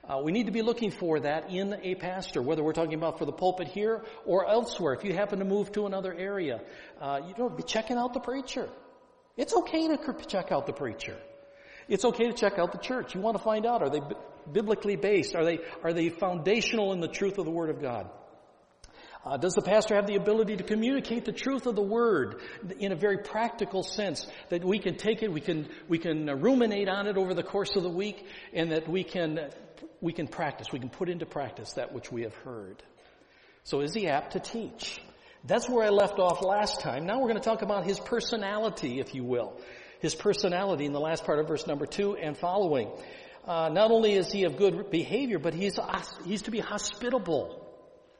Uh, 0.08 0.20
we 0.22 0.32
need 0.32 0.46
to 0.46 0.52
be 0.52 0.62
looking 0.62 0.90
for 0.90 1.20
that 1.20 1.50
in 1.50 1.78
a 1.82 1.94
pastor, 1.94 2.40
whether 2.40 2.64
we're 2.64 2.72
talking 2.72 2.94
about 2.94 3.18
for 3.18 3.26
the 3.26 3.32
pulpit 3.32 3.68
here 3.68 4.02
or 4.24 4.46
elsewhere. 4.48 4.94
If 4.94 5.04
you 5.04 5.12
happen 5.12 5.40
to 5.40 5.44
move 5.44 5.70
to 5.72 5.84
another 5.84 6.14
area, 6.14 6.62
uh, 7.00 7.20
you 7.28 7.34
don't 7.34 7.56
be 7.56 7.62
checking 7.62 7.98
out 7.98 8.14
the 8.14 8.20
preacher. 8.20 8.70
It's 9.36 9.54
okay 9.54 9.88
to 9.88 9.98
check 10.26 10.50
out 10.50 10.66
the 10.66 10.72
preacher. 10.72 11.16
It's 11.88 12.04
okay 12.04 12.26
to 12.26 12.32
check 12.32 12.58
out 12.58 12.72
the 12.72 12.78
church. 12.78 13.14
You 13.14 13.20
want 13.20 13.36
to 13.36 13.42
find 13.42 13.66
out, 13.66 13.82
are 13.82 13.90
they 13.90 14.00
biblically 14.50 14.96
based? 14.96 15.34
Are 15.34 15.44
they, 15.44 15.58
are 15.82 15.92
they 15.92 16.08
foundational 16.08 16.92
in 16.92 17.00
the 17.00 17.08
truth 17.08 17.38
of 17.38 17.44
the 17.44 17.50
Word 17.50 17.68
of 17.68 17.80
God? 17.80 18.08
Uh, 19.28 19.36
does 19.36 19.52
the 19.52 19.60
pastor 19.60 19.94
have 19.94 20.06
the 20.06 20.14
ability 20.14 20.56
to 20.56 20.64
communicate 20.64 21.26
the 21.26 21.32
truth 21.32 21.66
of 21.66 21.76
the 21.76 21.82
word 21.82 22.40
in 22.78 22.92
a 22.92 22.96
very 22.96 23.18
practical 23.18 23.82
sense 23.82 24.26
that 24.48 24.64
we 24.64 24.78
can 24.78 24.96
take 24.96 25.22
it, 25.22 25.30
we 25.30 25.40
can 25.40 25.68
we 25.86 25.98
can 25.98 26.24
ruminate 26.40 26.88
on 26.88 27.06
it 27.06 27.18
over 27.18 27.34
the 27.34 27.42
course 27.42 27.76
of 27.76 27.82
the 27.82 27.90
week, 27.90 28.24
and 28.54 28.72
that 28.72 28.88
we 28.88 29.04
can 29.04 29.50
we 30.00 30.14
can 30.14 30.28
practice, 30.28 30.68
we 30.72 30.78
can 30.78 30.88
put 30.88 31.10
into 31.10 31.26
practice 31.26 31.74
that 31.74 31.92
which 31.92 32.10
we 32.10 32.22
have 32.22 32.34
heard. 32.36 32.82
So 33.64 33.80
is 33.80 33.92
he 33.92 34.08
apt 34.08 34.32
to 34.32 34.40
teach? 34.40 34.98
That's 35.44 35.68
where 35.68 35.84
I 35.84 35.90
left 35.90 36.18
off 36.18 36.42
last 36.42 36.80
time. 36.80 37.04
Now 37.04 37.18
we're 37.18 37.28
going 37.28 37.40
to 37.40 37.40
talk 37.40 37.60
about 37.60 37.84
his 37.84 38.00
personality, 38.00 38.98
if 38.98 39.14
you 39.14 39.24
will. 39.24 39.60
His 40.00 40.14
personality 40.14 40.86
in 40.86 40.92
the 40.92 41.00
last 41.00 41.24
part 41.24 41.38
of 41.38 41.48
verse 41.48 41.66
number 41.66 41.84
two 41.84 42.16
and 42.16 42.34
following. 42.34 42.90
Uh, 43.46 43.68
not 43.68 43.90
only 43.90 44.14
is 44.14 44.32
he 44.32 44.44
of 44.44 44.56
good 44.56 44.90
behavior, 44.90 45.38
but 45.38 45.52
he's, 45.52 45.78
he's 46.24 46.42
to 46.42 46.50
be 46.50 46.60
hospitable. 46.60 47.66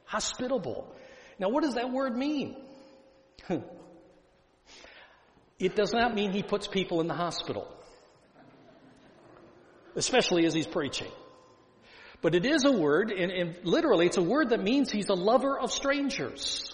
Hospitable. 0.05 0.93
Now 1.39 1.49
what 1.49 1.63
does 1.63 1.75
that 1.75 1.91
word 1.91 2.15
mean? 2.15 2.55
it 5.59 5.75
does 5.75 5.93
not 5.93 6.13
mean 6.13 6.31
he 6.31 6.43
puts 6.43 6.67
people 6.67 7.01
in 7.01 7.07
the 7.07 7.13
hospital. 7.13 7.67
Especially 9.95 10.45
as 10.45 10.53
he's 10.53 10.67
preaching. 10.67 11.11
But 12.21 12.35
it 12.35 12.45
is 12.45 12.65
a 12.65 12.71
word, 12.71 13.11
and, 13.11 13.31
and 13.31 13.55
literally 13.63 14.05
it's 14.05 14.17
a 14.17 14.21
word 14.21 14.49
that 14.49 14.61
means 14.61 14.91
he's 14.91 15.09
a 15.09 15.13
lover 15.13 15.57
of 15.57 15.71
strangers. 15.71 16.73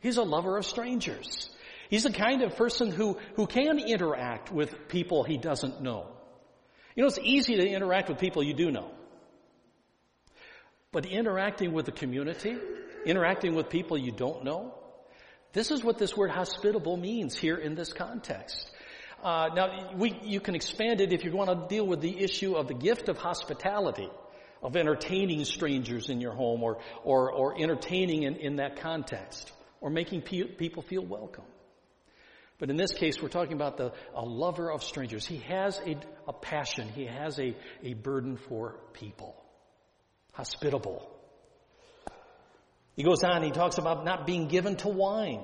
He's 0.00 0.16
a 0.16 0.24
lover 0.24 0.58
of 0.58 0.66
strangers. 0.66 1.48
He's 1.88 2.02
the 2.02 2.10
kind 2.10 2.42
of 2.42 2.56
person 2.56 2.90
who, 2.90 3.18
who 3.36 3.46
can 3.46 3.78
interact 3.78 4.50
with 4.50 4.88
people 4.88 5.22
he 5.22 5.36
doesn't 5.36 5.80
know. 5.82 6.08
You 6.96 7.02
know, 7.02 7.06
it's 7.06 7.18
easy 7.18 7.56
to 7.56 7.66
interact 7.66 8.08
with 8.08 8.18
people 8.18 8.42
you 8.42 8.54
do 8.54 8.70
know. 8.70 8.90
But 10.90 11.06
interacting 11.06 11.72
with 11.72 11.86
the 11.86 11.92
community, 11.92 12.56
interacting 13.06 13.54
with 13.54 13.68
people 13.68 13.98
you 13.98 14.12
don't 14.12 14.44
know, 14.44 14.74
this 15.52 15.70
is 15.70 15.84
what 15.84 15.98
this 15.98 16.16
word 16.16 16.30
hospitable 16.30 16.96
means 16.96 17.36
here 17.36 17.56
in 17.56 17.74
this 17.74 17.92
context. 17.92 18.70
Uh, 19.22 19.50
now, 19.54 19.94
we, 19.94 20.18
you 20.24 20.40
can 20.40 20.54
expand 20.54 21.00
it 21.00 21.12
if 21.12 21.24
you 21.24 21.32
want 21.32 21.48
to 21.50 21.74
deal 21.74 21.86
with 21.86 22.00
the 22.00 22.22
issue 22.22 22.54
of 22.54 22.66
the 22.68 22.74
gift 22.74 23.08
of 23.08 23.18
hospitality, 23.18 24.10
of 24.62 24.76
entertaining 24.76 25.44
strangers 25.44 26.08
in 26.08 26.20
your 26.20 26.32
home 26.32 26.62
or, 26.62 26.78
or, 27.04 27.30
or 27.30 27.60
entertaining 27.60 28.24
in, 28.24 28.36
in 28.36 28.56
that 28.56 28.80
context 28.80 29.52
or 29.80 29.90
making 29.90 30.22
pe- 30.22 30.44
people 30.44 30.82
feel 30.82 31.04
welcome. 31.04 31.44
But 32.58 32.70
in 32.70 32.76
this 32.76 32.92
case, 32.92 33.20
we're 33.20 33.28
talking 33.28 33.54
about 33.54 33.76
the, 33.76 33.92
a 34.14 34.22
lover 34.24 34.70
of 34.70 34.84
strangers. 34.84 35.26
He 35.26 35.38
has 35.48 35.80
a, 35.84 35.96
a 36.28 36.32
passion. 36.32 36.88
He 36.88 37.06
has 37.06 37.38
a, 37.38 37.56
a 37.82 37.94
burden 37.94 38.36
for 38.36 38.76
people. 38.92 39.36
Hospitable. 40.32 41.11
He 42.94 43.02
goes 43.02 43.24
on, 43.24 43.42
he 43.42 43.50
talks 43.50 43.78
about 43.78 44.04
not 44.04 44.26
being 44.26 44.48
given 44.48 44.76
to 44.76 44.88
wine. 44.88 45.42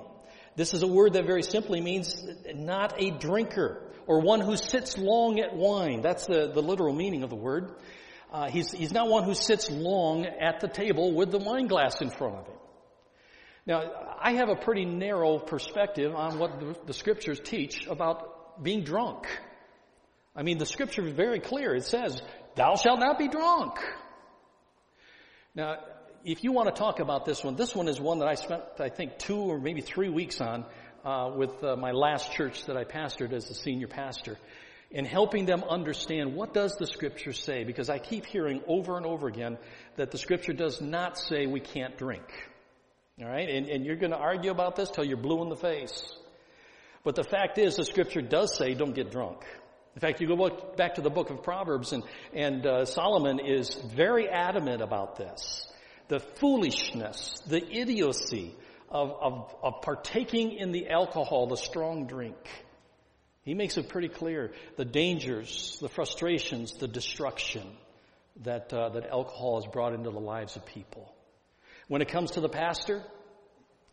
This 0.57 0.75
is 0.75 0.83
a 0.83 0.87
word 0.87 1.14
that 1.14 1.25
very 1.25 1.43
simply 1.43 1.81
means 1.81 2.26
not 2.55 3.00
a 3.00 3.11
drinker 3.11 3.83
or 4.07 4.21
one 4.21 4.40
who 4.40 4.57
sits 4.57 4.99
long 4.99 5.38
at 5.38 5.55
wine. 5.55 6.02
That's 6.02 6.26
the, 6.26 6.50
the 6.52 6.62
literal 6.62 6.95
meaning 6.95 7.23
of 7.23 7.31
the 7.31 7.37
word. 7.37 7.76
Uh, 8.33 8.50
he's, 8.50 8.71
he's 8.73 8.93
not 8.93 9.09
one 9.09 9.25
who 9.25 9.35
sits 9.35 9.71
long 9.71 10.26
at 10.26 10.61
the 10.61 10.69
table 10.69 11.14
with 11.14 11.31
the 11.31 11.38
wine 11.38 11.67
glass 11.67 12.00
in 12.02 12.11
front 12.11 12.35
of 12.37 12.47
him. 12.47 12.59
Now, 13.67 13.83
I 14.21 14.33
have 14.33 14.49
a 14.49 14.57
pretty 14.57 14.85
narrow 14.85 15.38
perspective 15.38 16.14
on 16.14 16.38
what 16.38 16.59
the, 16.59 16.76
the 16.87 16.93
scriptures 16.93 17.40
teach 17.43 17.87
about 17.87 18.62
being 18.62 18.83
drunk. 18.83 19.26
I 20.35 20.43
mean, 20.43 20.59
the 20.59 20.67
scripture 20.67 21.07
is 21.07 21.12
very 21.12 21.40
clear. 21.40 21.75
It 21.75 21.85
says, 21.85 22.21
thou 22.55 22.76
shalt 22.76 22.99
not 22.99 23.19
be 23.19 23.28
drunk. 23.28 23.75
Now, 25.55 25.76
if 26.25 26.45
you 26.45 26.53
want 26.53 26.75
to 26.75 26.79
talk 26.79 27.01
about 27.01 27.25
this 27.25 27.43
one, 27.45 27.57
this 27.57 27.75
one 27.75 27.89
is 27.89 28.01
one 28.01 28.19
that 28.21 28.29
I 28.29 28.35
spent, 28.35 28.63
I 28.79 28.89
think, 28.89 29.19
two 29.19 29.37
or 29.37 29.59
maybe 29.59 29.81
three 29.81 30.09
weeks 30.09 30.41
on 30.41 30.65
uh, 31.05 31.31
with 31.35 31.63
uh, 31.63 31.77
my 31.77 31.93
last 31.93 32.33
church 32.33 32.65
that 32.67 32.77
I 32.77 32.85
pastored 32.85 33.33
as 33.33 33.49
a 33.51 33.55
senior 33.55 33.89
pastor, 33.89 34.37
in 34.91 35.05
helping 35.05 35.47
them 35.47 35.63
understand 35.65 36.35
what 36.35 36.55
does 36.55 36.75
the 36.77 36.87
Scripture 36.87 37.33
say, 37.33 37.65
because 37.65 37.89
I 37.91 37.99
keep 37.99 38.27
hearing 38.27 38.63
over 38.67 38.97
and 38.97 39.07
over 39.07 39.29
again 39.29 39.59
that 39.97 40.11
the 40.11 40.19
Scripture 40.19 40.53
does 40.53 40.81
not 40.81 41.19
say 41.19 41.47
we 41.47 41.61
can't 41.61 41.97
drink. 41.97 42.25
All 43.21 43.29
right? 43.29 43.49
And, 43.49 43.69
and 43.69 43.85
you're 43.85 43.97
going 43.97 44.13
to 44.13 44.19
argue 44.19 44.51
about 44.51 44.77
this 44.77 44.91
till 44.91 45.05
you're 45.05 45.17
blue 45.17 45.43
in 45.43 45.49
the 45.49 45.57
face. 45.57 46.03
But 47.05 47.15
the 47.15 47.25
fact 47.25 47.59
is, 47.59 47.77
the 47.77 47.85
scripture 47.85 48.21
does 48.21 48.57
say 48.57 48.75
don't 48.75 48.95
get 48.95 49.11
drunk. 49.11 49.45
In 49.95 50.01
fact, 50.01 50.21
you 50.21 50.29
go 50.29 50.49
back 50.77 50.97
to 50.97 51.01
the 51.01 51.11
book 51.11 51.31
of 51.31 51.43
Proverbs 51.43 51.93
and, 51.93 52.05
and 52.33 52.67
uh, 52.67 52.85
Solomon 52.85 53.41
is 53.41 53.75
very 53.75 54.29
adamant 54.29 54.83
about 54.83 55.17
this. 55.17 55.67
The 56.09 56.21
foolishness, 56.21 57.43
the 57.47 57.62
idiocy 57.62 58.55
of, 58.88 59.11
of, 59.21 59.55
of 59.62 59.83
partaking 59.83 60.53
in 60.53 60.73
the 60.73 60.88
alcohol, 60.88 61.47
the 61.47 61.57
strong 61.57 62.07
drink. 62.07 62.37
He 63.43 63.55
makes 63.55 63.77
it 63.79 63.88
pretty 63.88 64.09
clear 64.09 64.53
the 64.77 64.85
dangers, 64.85 65.79
the 65.81 65.88
frustrations, 65.88 66.73
the 66.75 66.88
destruction 66.88 67.67
that, 68.43 68.73
uh, 68.73 68.91
that 68.91 69.07
alcohol 69.07 69.61
has 69.61 69.71
brought 69.71 69.95
into 69.95 70.11
the 70.11 70.21
lives 70.21 70.57
of 70.57 70.67
people. 70.67 71.12
When 71.88 72.03
it 72.03 72.09
comes 72.09 72.33
to 72.33 72.41
the 72.41 72.49
pastor, 72.49 73.03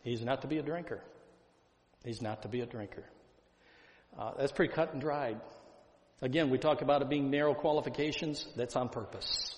he's 0.02 0.22
not 0.22 0.42
to 0.42 0.48
be 0.48 0.58
a 0.58 0.62
drinker. 0.62 1.00
He's 2.04 2.22
not 2.22 2.42
to 2.42 2.48
be 2.48 2.60
a 2.60 2.66
drinker. 2.66 3.04
Uh, 4.18 4.32
that's 4.38 4.52
pretty 4.52 4.72
cut 4.72 4.92
and 4.92 5.00
dried. 5.00 5.40
Again, 6.22 6.50
we 6.50 6.58
talk 6.58 6.80
about 6.80 7.02
it 7.02 7.10
being 7.10 7.30
narrow 7.30 7.54
qualifications. 7.54 8.46
That's 8.56 8.76
on 8.76 8.88
purpose. 8.88 9.54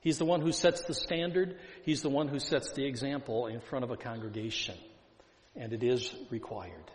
He's 0.00 0.18
the 0.18 0.24
one 0.24 0.40
who 0.40 0.52
sets 0.52 0.82
the 0.82 0.94
standard. 0.94 1.58
He's 1.84 2.02
the 2.02 2.08
one 2.08 2.28
who 2.28 2.38
sets 2.38 2.72
the 2.72 2.86
example 2.86 3.46
in 3.46 3.60
front 3.60 3.84
of 3.84 3.90
a 3.90 3.96
congregation. 3.96 4.76
And 5.56 5.72
it 5.72 5.82
is 5.82 6.14
required. 6.30 6.90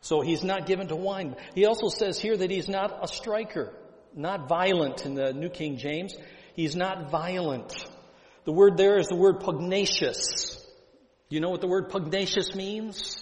So 0.00 0.20
he's 0.20 0.44
not 0.44 0.66
given 0.66 0.88
to 0.88 0.96
wine. 0.96 1.34
He 1.54 1.66
also 1.66 1.88
says 1.88 2.18
here 2.18 2.36
that 2.36 2.50
he's 2.50 2.68
not 2.68 3.02
a 3.02 3.08
striker, 3.08 3.72
not 4.14 4.48
violent 4.48 5.04
in 5.04 5.14
the 5.14 5.32
New 5.32 5.48
King 5.48 5.78
James. 5.78 6.14
He's 6.54 6.76
not 6.76 7.10
violent. 7.10 7.74
The 8.44 8.52
word 8.52 8.76
there 8.76 8.98
is 8.98 9.08
the 9.08 9.16
word 9.16 9.40
pugnacious. 9.40 10.64
You 11.28 11.40
know 11.40 11.50
what 11.50 11.60
the 11.60 11.66
word 11.66 11.88
pugnacious 11.88 12.54
means? 12.54 13.16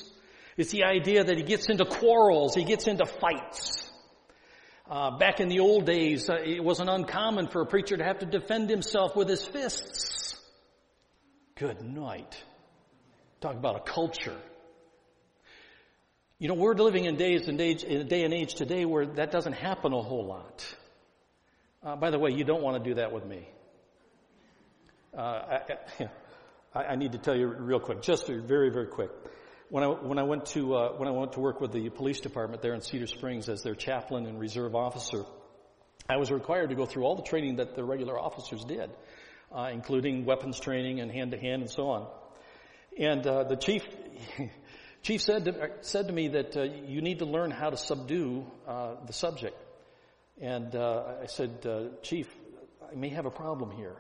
It's 0.58 0.70
the 0.70 0.84
idea 0.84 1.24
that 1.24 1.36
he 1.38 1.42
gets 1.42 1.70
into 1.70 1.86
quarrels, 1.86 2.54
he 2.54 2.64
gets 2.64 2.86
into 2.86 3.06
fights. 3.06 3.90
Uh, 4.88 5.16
back 5.16 5.40
in 5.40 5.48
the 5.48 5.60
old 5.60 5.86
days, 5.86 6.28
uh, 6.28 6.34
it 6.34 6.62
wasn't 6.62 6.90
uncommon 6.90 7.48
for 7.48 7.62
a 7.62 7.66
preacher 7.66 7.96
to 7.96 8.04
have 8.04 8.18
to 8.18 8.26
defend 8.26 8.68
himself 8.68 9.16
with 9.16 9.28
his 9.28 9.44
fists. 9.44 10.38
Good 11.54 11.80
night. 11.82 12.36
Talk 13.40 13.54
about 13.54 13.76
a 13.76 13.80
culture. 13.80 14.36
You 16.38 16.48
know, 16.48 16.54
we're 16.54 16.74
living 16.74 17.06
in 17.06 17.16
days 17.16 17.48
and 17.48 17.58
age, 17.60 17.82
in 17.82 18.02
a 18.02 18.04
day 18.04 18.24
and 18.24 18.34
age 18.34 18.54
today 18.54 18.84
where 18.84 19.06
that 19.06 19.30
doesn't 19.30 19.54
happen 19.54 19.94
a 19.94 20.02
whole 20.02 20.26
lot. 20.26 20.74
Uh, 21.82 21.96
by 21.96 22.10
the 22.10 22.18
way, 22.18 22.32
you 22.32 22.44
don't 22.44 22.62
want 22.62 22.82
to 22.82 22.90
do 22.90 22.96
that 22.96 23.12
with 23.12 23.24
me. 23.24 23.48
Uh, 25.16 25.60
I, 26.74 26.80
I, 26.80 26.96
need 26.96 27.12
to 27.12 27.18
tell 27.18 27.36
you 27.36 27.46
real 27.46 27.80
quick, 27.80 28.02
just 28.02 28.26
very, 28.26 28.70
very 28.70 28.88
quick. 28.88 29.10
When 29.74 29.82
I, 29.82 29.88
when 29.88 30.18
I 30.20 30.22
went 30.22 30.46
to, 30.54 30.76
uh, 30.76 30.92
when 30.98 31.08
I 31.08 31.10
went 31.10 31.32
to 31.32 31.40
work 31.40 31.60
with 31.60 31.72
the 31.72 31.88
police 31.88 32.20
department 32.20 32.62
there 32.62 32.74
in 32.74 32.80
Cedar 32.80 33.08
Springs 33.08 33.48
as 33.48 33.64
their 33.64 33.74
chaplain 33.74 34.24
and 34.26 34.38
reserve 34.38 34.76
officer, 34.76 35.24
I 36.08 36.16
was 36.16 36.30
required 36.30 36.68
to 36.68 36.76
go 36.76 36.86
through 36.86 37.02
all 37.02 37.16
the 37.16 37.24
training 37.24 37.56
that 37.56 37.74
the 37.74 37.82
regular 37.82 38.16
officers 38.16 38.64
did, 38.64 38.88
uh, 39.52 39.70
including 39.72 40.26
weapons 40.26 40.60
training 40.60 41.00
and 41.00 41.10
hand 41.10 41.32
to 41.32 41.38
hand 41.38 41.62
and 41.62 41.68
so 41.68 41.88
on. 41.88 42.06
And 43.00 43.26
uh, 43.26 43.42
the 43.48 43.56
chief, 43.56 43.82
chief 45.02 45.20
said 45.20 45.46
to, 45.46 45.70
said 45.80 46.06
to 46.06 46.12
me 46.12 46.28
that 46.28 46.56
uh, 46.56 46.62
you 46.62 47.02
need 47.02 47.18
to 47.18 47.24
learn 47.24 47.50
how 47.50 47.70
to 47.70 47.76
subdue 47.76 48.46
uh, 48.68 48.94
the 49.04 49.12
subject. 49.12 49.60
And 50.40 50.76
uh, 50.76 51.14
I 51.20 51.26
said, 51.26 51.66
uh, 51.66 52.00
Chief, 52.00 52.32
I 52.92 52.94
may 52.94 53.08
have 53.08 53.26
a 53.26 53.30
problem 53.32 53.72
here. 53.72 53.96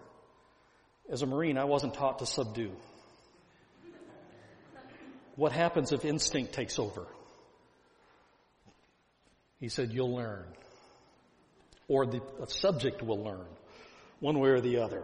As 1.10 1.22
a 1.22 1.26
Marine, 1.26 1.58
I 1.58 1.64
wasn't 1.64 1.94
taught 1.94 2.20
to 2.20 2.26
subdue. 2.26 2.76
What 5.36 5.52
happens 5.52 5.92
if 5.92 6.04
instinct 6.04 6.52
takes 6.52 6.78
over? 6.78 7.06
He 9.60 9.68
said, 9.68 9.92
You'll 9.92 10.14
learn. 10.14 10.44
Or 11.88 12.06
the, 12.06 12.20
subject 12.48 13.02
will 13.02 13.22
learn, 13.22 13.46
one 14.20 14.38
way 14.38 14.50
or 14.50 14.60
the 14.60 14.78
other. 14.78 15.02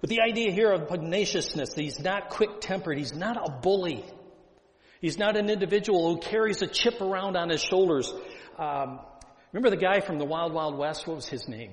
But 0.00 0.10
the 0.10 0.20
idea 0.20 0.52
here 0.52 0.70
of 0.70 0.88
pugnaciousness, 0.88 1.74
that 1.74 1.82
he's 1.82 1.98
not 1.98 2.30
quick 2.30 2.60
tempered, 2.60 2.98
he's 2.98 3.14
not 3.14 3.36
a 3.36 3.50
bully. 3.50 4.04
He's 5.00 5.18
not 5.18 5.36
an 5.36 5.50
individual 5.50 6.14
who 6.14 6.20
carries 6.20 6.62
a 6.62 6.66
chip 6.66 7.00
around 7.00 7.36
on 7.36 7.48
his 7.48 7.60
shoulders. 7.60 8.12
Um, 8.58 9.00
remember 9.52 9.70
the 9.70 9.80
guy 9.80 10.00
from 10.00 10.18
the 10.18 10.24
Wild 10.24 10.52
Wild 10.52 10.76
West? 10.76 11.06
What 11.06 11.16
was 11.16 11.28
his 11.28 11.48
name? 11.48 11.72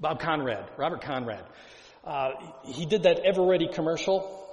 Bob 0.00 0.20
Conrad, 0.20 0.70
Robert 0.76 1.02
Conrad. 1.02 1.44
Uh, 2.04 2.30
he 2.64 2.86
did 2.86 3.04
that 3.04 3.24
Eveready 3.24 3.72
commercial. 3.72 4.45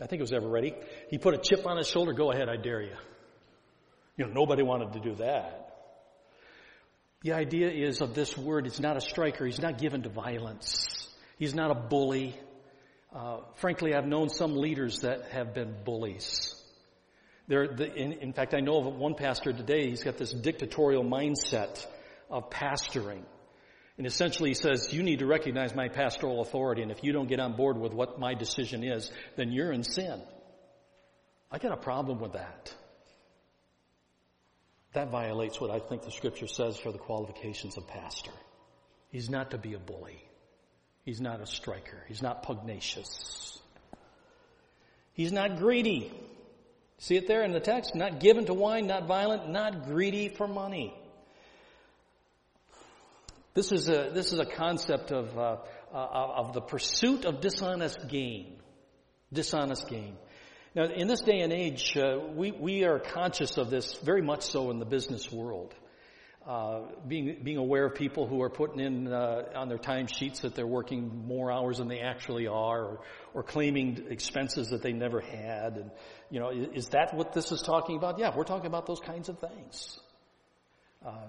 I 0.00 0.06
think 0.06 0.20
it 0.20 0.22
was 0.22 0.32
Eveready. 0.32 0.74
He 1.10 1.18
put 1.18 1.34
a 1.34 1.38
chip 1.38 1.66
on 1.66 1.76
his 1.76 1.88
shoulder. 1.88 2.12
Go 2.12 2.30
ahead, 2.30 2.48
I 2.48 2.56
dare 2.56 2.82
you. 2.82 2.96
You 4.16 4.26
know, 4.26 4.32
nobody 4.32 4.62
wanted 4.62 4.92
to 4.92 5.00
do 5.00 5.14
that. 5.16 5.64
The 7.22 7.32
idea 7.32 7.68
is 7.68 8.00
of 8.00 8.14
this 8.14 8.36
word, 8.36 8.66
it's 8.66 8.78
not 8.78 8.96
a 8.96 9.00
striker. 9.00 9.44
He's 9.44 9.60
not 9.60 9.78
given 9.78 10.02
to 10.02 10.08
violence. 10.08 10.86
He's 11.36 11.54
not 11.54 11.70
a 11.70 11.74
bully. 11.74 12.38
Uh, 13.12 13.38
frankly, 13.56 13.94
I've 13.94 14.06
known 14.06 14.28
some 14.28 14.56
leaders 14.56 15.00
that 15.00 15.30
have 15.32 15.54
been 15.54 15.74
bullies. 15.84 16.54
The, 17.48 17.92
in, 17.96 18.12
in 18.12 18.32
fact, 18.32 18.54
I 18.54 18.60
know 18.60 18.76
of 18.78 18.86
one 18.94 19.14
pastor 19.14 19.52
today, 19.52 19.88
he's 19.88 20.02
got 20.02 20.18
this 20.18 20.32
dictatorial 20.32 21.02
mindset 21.02 21.84
of 22.30 22.50
pastoring. 22.50 23.22
And 23.98 24.06
essentially 24.06 24.50
he 24.50 24.54
says, 24.54 24.92
you 24.92 25.02
need 25.02 25.18
to 25.18 25.26
recognize 25.26 25.74
my 25.74 25.88
pastoral 25.88 26.40
authority, 26.40 26.82
and 26.82 26.92
if 26.92 27.02
you 27.02 27.12
don't 27.12 27.28
get 27.28 27.40
on 27.40 27.56
board 27.56 27.76
with 27.76 27.92
what 27.92 28.18
my 28.18 28.34
decision 28.34 28.84
is, 28.84 29.10
then 29.36 29.52
you're 29.52 29.72
in 29.72 29.82
sin. 29.82 30.22
I 31.50 31.58
got 31.58 31.72
a 31.72 31.76
problem 31.76 32.20
with 32.20 32.34
that. 32.34 32.72
That 34.92 35.10
violates 35.10 35.60
what 35.60 35.70
I 35.70 35.80
think 35.80 36.02
the 36.02 36.12
scripture 36.12 36.46
says 36.46 36.78
for 36.78 36.92
the 36.92 36.98
qualifications 36.98 37.76
of 37.76 37.88
pastor. 37.88 38.30
He's 39.10 39.28
not 39.28 39.50
to 39.50 39.58
be 39.58 39.74
a 39.74 39.78
bully. 39.78 40.22
He's 41.04 41.20
not 41.20 41.40
a 41.40 41.46
striker. 41.46 42.04
He's 42.06 42.22
not 42.22 42.44
pugnacious. 42.44 43.58
He's 45.12 45.32
not 45.32 45.58
greedy. 45.58 46.12
See 46.98 47.16
it 47.16 47.26
there 47.26 47.42
in 47.42 47.52
the 47.52 47.60
text? 47.60 47.94
Not 47.96 48.20
given 48.20 48.46
to 48.46 48.54
wine, 48.54 48.86
not 48.86 49.06
violent, 49.06 49.48
not 49.50 49.86
greedy 49.86 50.28
for 50.28 50.46
money. 50.46 50.94
This 53.58 53.72
is 53.72 53.88
a, 53.88 54.10
this 54.14 54.32
is 54.32 54.38
a 54.38 54.46
concept 54.46 55.10
of, 55.10 55.36
uh, 55.36 55.56
uh, 55.92 55.96
of 55.96 56.52
the 56.52 56.60
pursuit 56.60 57.24
of 57.24 57.40
dishonest 57.40 58.06
gain. 58.06 58.56
Dishonest 59.32 59.88
gain. 59.88 60.16
Now, 60.76 60.84
in 60.84 61.08
this 61.08 61.22
day 61.22 61.40
and 61.40 61.52
age, 61.52 61.96
uh, 61.96 62.20
we, 62.36 62.52
we 62.52 62.84
are 62.84 63.00
conscious 63.00 63.58
of 63.58 63.68
this 63.68 63.96
very 63.96 64.22
much 64.22 64.42
so 64.42 64.70
in 64.70 64.78
the 64.78 64.84
business 64.84 65.32
world. 65.32 65.74
Uh, 66.46 66.82
being, 67.08 67.40
being 67.42 67.56
aware 67.56 67.86
of 67.86 67.96
people 67.96 68.28
who 68.28 68.42
are 68.42 68.48
putting 68.48 68.78
in 68.78 69.12
uh, 69.12 69.42
on 69.56 69.68
their 69.68 69.76
timesheets 69.76 70.42
that 70.42 70.54
they're 70.54 70.64
working 70.64 71.26
more 71.26 71.50
hours 71.50 71.78
than 71.78 71.88
they 71.88 71.98
actually 71.98 72.46
are, 72.46 72.80
or, 72.84 73.00
or 73.34 73.42
claiming 73.42 74.06
expenses 74.08 74.68
that 74.68 74.82
they 74.82 74.92
never 74.92 75.20
had. 75.20 75.78
And, 75.78 75.90
you 76.30 76.38
know, 76.38 76.50
is, 76.50 76.68
is 76.74 76.88
that 76.90 77.12
what 77.12 77.32
this 77.32 77.50
is 77.50 77.60
talking 77.60 77.96
about? 77.96 78.20
Yeah, 78.20 78.30
we're 78.36 78.44
talking 78.44 78.68
about 78.68 78.86
those 78.86 79.00
kinds 79.00 79.28
of 79.28 79.40
things. 79.40 79.98
Uh, 81.04 81.26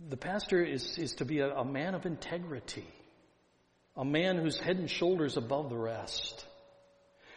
the 0.00 0.16
pastor 0.16 0.62
is, 0.62 0.96
is 0.98 1.14
to 1.16 1.24
be 1.24 1.40
a, 1.40 1.48
a 1.48 1.64
man 1.64 1.94
of 1.94 2.06
integrity, 2.06 2.86
a 3.96 4.04
man 4.04 4.38
who's 4.38 4.58
head 4.58 4.76
and 4.76 4.90
shoulders 4.90 5.36
above 5.36 5.70
the 5.70 5.76
rest. 5.76 6.46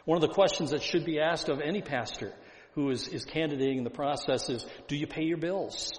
One 0.06 0.16
of 0.16 0.22
the 0.22 0.34
questions 0.34 0.72
that 0.72 0.84
should 0.84 1.06
be 1.06 1.20
asked 1.20 1.50
of 1.50 1.62
any 1.62 1.82
pastor 1.82 2.34
who 2.74 2.90
is, 2.90 3.08
is 3.08 3.26
candidating 3.26 3.80
in 3.80 3.84
the 3.84 3.90
process 3.90 4.50
is, 4.50 4.66
do 4.88 4.96
you 4.96 5.08
pay 5.08 5.24
your 5.24 5.38
bills? 5.38 5.92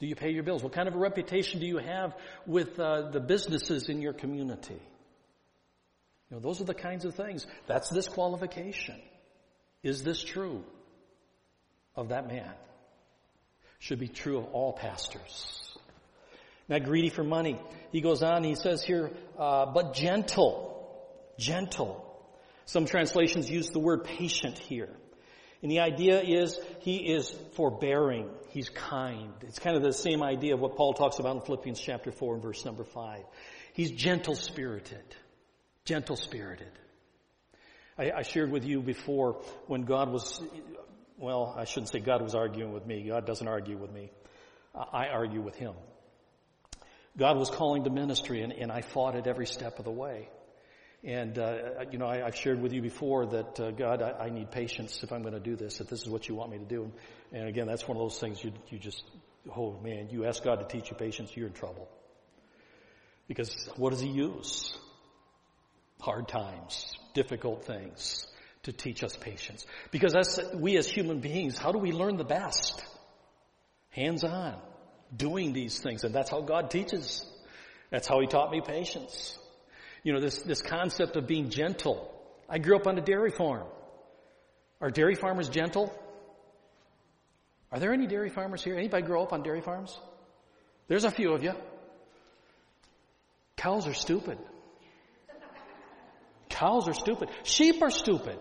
Do 0.00 0.06
you 0.06 0.16
pay 0.16 0.30
your 0.30 0.42
bills? 0.42 0.62
What 0.62 0.72
kind 0.72 0.88
of 0.88 0.94
a 0.94 0.98
reputation 0.98 1.60
do 1.60 1.66
you 1.66 1.78
have 1.78 2.14
with 2.46 2.78
uh, 2.78 3.10
the 3.10 3.20
businesses 3.20 3.88
in 3.88 4.02
your 4.02 4.12
community? 4.12 4.80
You 6.30 6.36
know, 6.36 6.40
those 6.40 6.60
are 6.60 6.64
the 6.64 6.74
kinds 6.74 7.04
of 7.04 7.14
things. 7.14 7.46
That's 7.66 7.90
this 7.90 8.08
qualification. 8.08 9.00
Is 9.82 10.02
this 10.02 10.22
true 10.22 10.64
of 11.94 12.08
that 12.08 12.26
man? 12.26 12.52
Should 13.84 13.98
be 13.98 14.08
true 14.08 14.38
of 14.38 14.46
all 14.54 14.72
pastors. 14.72 15.76
Not 16.70 16.84
greedy 16.84 17.10
for 17.10 17.22
money. 17.22 17.60
He 17.92 18.00
goes 18.00 18.22
on, 18.22 18.42
he 18.42 18.54
says 18.54 18.82
here, 18.82 19.10
uh, 19.38 19.66
but 19.66 19.92
gentle. 19.92 20.96
Gentle. 21.38 22.02
Some 22.64 22.86
translations 22.86 23.50
use 23.50 23.68
the 23.68 23.80
word 23.80 24.04
patient 24.04 24.56
here. 24.56 24.88
And 25.60 25.70
the 25.70 25.80
idea 25.80 26.22
is 26.22 26.58
he 26.80 26.96
is 26.96 27.28
forbearing. 27.56 28.30
He's 28.48 28.70
kind. 28.70 29.34
It's 29.42 29.58
kind 29.58 29.76
of 29.76 29.82
the 29.82 29.92
same 29.92 30.22
idea 30.22 30.54
of 30.54 30.60
what 30.60 30.76
Paul 30.76 30.94
talks 30.94 31.18
about 31.18 31.36
in 31.36 31.42
Philippians 31.42 31.78
chapter 31.78 32.10
4 32.10 32.36
and 32.36 32.42
verse 32.42 32.64
number 32.64 32.84
5. 32.84 33.22
He's 33.74 33.90
gentle 33.90 34.34
spirited. 34.34 35.04
Gentle 35.84 36.16
spirited. 36.16 36.72
I, 37.98 38.12
I 38.16 38.22
shared 38.22 38.50
with 38.50 38.64
you 38.64 38.80
before 38.80 39.42
when 39.66 39.82
God 39.82 40.10
was, 40.10 40.40
well, 41.24 41.54
I 41.56 41.64
shouldn't 41.64 41.88
say 41.88 42.00
God 42.00 42.20
was 42.20 42.34
arguing 42.34 42.72
with 42.72 42.86
me. 42.86 43.02
God 43.08 43.24
doesn't 43.24 43.48
argue 43.48 43.78
with 43.78 43.90
me. 43.90 44.10
I 44.74 45.08
argue 45.08 45.40
with 45.40 45.56
Him. 45.56 45.72
God 47.16 47.38
was 47.38 47.48
calling 47.48 47.84
to 47.84 47.90
ministry 47.90 48.42
and, 48.42 48.52
and 48.52 48.70
I 48.70 48.82
fought 48.82 49.14
it 49.14 49.26
every 49.26 49.46
step 49.46 49.78
of 49.78 49.86
the 49.86 49.90
way. 49.90 50.28
And, 51.02 51.38
uh, 51.38 51.84
you 51.90 51.98
know, 51.98 52.06
I, 52.06 52.18
have 52.18 52.36
shared 52.36 52.60
with 52.60 52.72
you 52.72 52.82
before 52.82 53.26
that, 53.26 53.60
uh, 53.60 53.70
God, 53.70 54.02
I, 54.02 54.26
I, 54.26 54.30
need 54.30 54.50
patience 54.50 55.02
if 55.02 55.12
I'm 55.12 55.22
going 55.22 55.34
to 55.34 55.40
do 55.40 55.54
this, 55.54 55.80
if 55.80 55.88
this 55.88 56.02
is 56.02 56.08
what 56.08 56.28
you 56.28 56.34
want 56.34 56.50
me 56.50 56.58
to 56.58 56.64
do. 56.64 56.92
And 57.32 57.46
again, 57.46 57.66
that's 57.66 57.86
one 57.86 57.96
of 57.96 58.02
those 58.02 58.18
things 58.18 58.42
you, 58.42 58.52
you 58.68 58.78
just, 58.78 59.04
oh 59.54 59.78
man, 59.82 60.08
you 60.10 60.26
ask 60.26 60.42
God 60.42 60.60
to 60.60 60.66
teach 60.66 60.90
you 60.90 60.96
patience, 60.96 61.30
you're 61.34 61.46
in 61.46 61.52
trouble. 61.52 61.88
Because 63.28 63.68
what 63.76 63.90
does 63.90 64.00
He 64.00 64.08
use? 64.08 64.76
Hard 66.00 66.28
times, 66.28 66.98
difficult 67.14 67.64
things 67.64 68.26
to 68.64 68.72
teach 68.72 69.02
us 69.02 69.16
patience. 69.16 69.64
Because 69.90 70.14
as, 70.14 70.40
we 70.54 70.76
as 70.76 70.88
human 70.88 71.20
beings, 71.20 71.56
how 71.56 71.72
do 71.72 71.78
we 71.78 71.92
learn 71.92 72.16
the 72.16 72.24
best? 72.24 72.84
Hands 73.90 74.22
on, 74.24 74.56
doing 75.16 75.52
these 75.52 75.78
things. 75.78 76.04
And 76.04 76.14
that's 76.14 76.30
how 76.30 76.40
God 76.40 76.70
teaches. 76.70 77.24
That's 77.90 78.08
how 78.08 78.20
He 78.20 78.26
taught 78.26 78.50
me 78.50 78.60
patience. 78.60 79.38
You 80.02 80.12
know, 80.12 80.20
this, 80.20 80.42
this 80.42 80.60
concept 80.60 81.16
of 81.16 81.26
being 81.26 81.50
gentle. 81.50 82.10
I 82.48 82.58
grew 82.58 82.76
up 82.76 82.86
on 82.86 82.98
a 82.98 83.02
dairy 83.02 83.30
farm. 83.30 83.66
Are 84.80 84.90
dairy 84.90 85.14
farmers 85.14 85.48
gentle? 85.48 85.94
Are 87.70 87.78
there 87.78 87.92
any 87.92 88.06
dairy 88.06 88.30
farmers 88.30 88.62
here? 88.62 88.76
Anybody 88.76 89.06
grow 89.06 89.22
up 89.22 89.32
on 89.32 89.42
dairy 89.42 89.60
farms? 89.60 89.98
There's 90.88 91.04
a 91.04 91.10
few 91.10 91.32
of 91.32 91.42
you. 91.42 91.52
Cows 93.56 93.86
are 93.86 93.94
stupid. 93.94 94.38
Cows 96.50 96.86
are 96.86 96.94
stupid. 96.94 97.30
Sheep 97.42 97.82
are 97.82 97.90
stupid. 97.90 98.38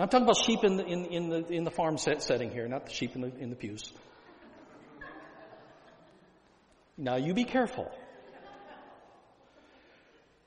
I'm 0.00 0.08
talking 0.08 0.24
about 0.24 0.42
sheep 0.42 0.64
in 0.64 0.76
the, 0.76 0.86
in, 0.86 1.04
in 1.04 1.28
the, 1.28 1.46
in 1.52 1.64
the 1.64 1.70
farm 1.70 1.98
set 1.98 2.22
setting 2.22 2.50
here, 2.50 2.66
not 2.66 2.86
the 2.86 2.92
sheep 2.92 3.14
in 3.14 3.20
the, 3.20 3.36
in 3.38 3.50
the 3.50 3.56
pews. 3.56 3.92
Now 6.96 7.16
you 7.16 7.34
be 7.34 7.44
careful. 7.44 7.90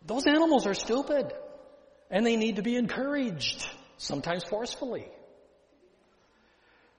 Those 0.06 0.26
animals 0.26 0.66
are 0.66 0.74
stupid 0.74 1.34
and 2.10 2.26
they 2.26 2.36
need 2.36 2.56
to 2.56 2.64
be 2.64 2.76
encouraged, 2.76 3.68
sometimes 3.98 4.44
forcefully. 4.44 5.08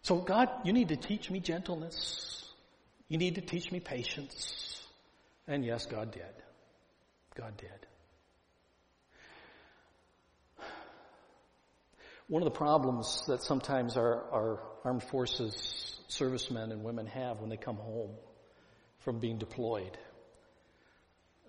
So 0.02 0.18
God, 0.18 0.48
you 0.64 0.72
need 0.72 0.88
to 0.88 0.96
teach 0.96 1.30
me 1.30 1.40
gentleness. 1.40 2.52
You 3.08 3.18
need 3.18 3.34
to 3.34 3.40
teach 3.40 3.72
me 3.72 3.80
patience. 3.80 4.80
And 5.48 5.64
yes, 5.64 5.86
God 5.86 6.12
did. 6.12 6.34
God 7.34 7.56
did. 7.56 7.86
One 12.28 12.42
of 12.42 12.46
the 12.46 12.58
problems 12.58 13.24
that 13.28 13.42
sometimes 13.42 13.96
our, 13.96 14.24
our 14.32 14.60
armed 14.84 15.02
forces 15.02 16.00
servicemen 16.08 16.72
and 16.72 16.84
women 16.84 17.06
have 17.06 17.40
when 17.40 17.50
they 17.50 17.56
come 17.56 17.76
home 17.76 18.10
from 19.00 19.20
being 19.20 19.38
deployed 19.38 19.98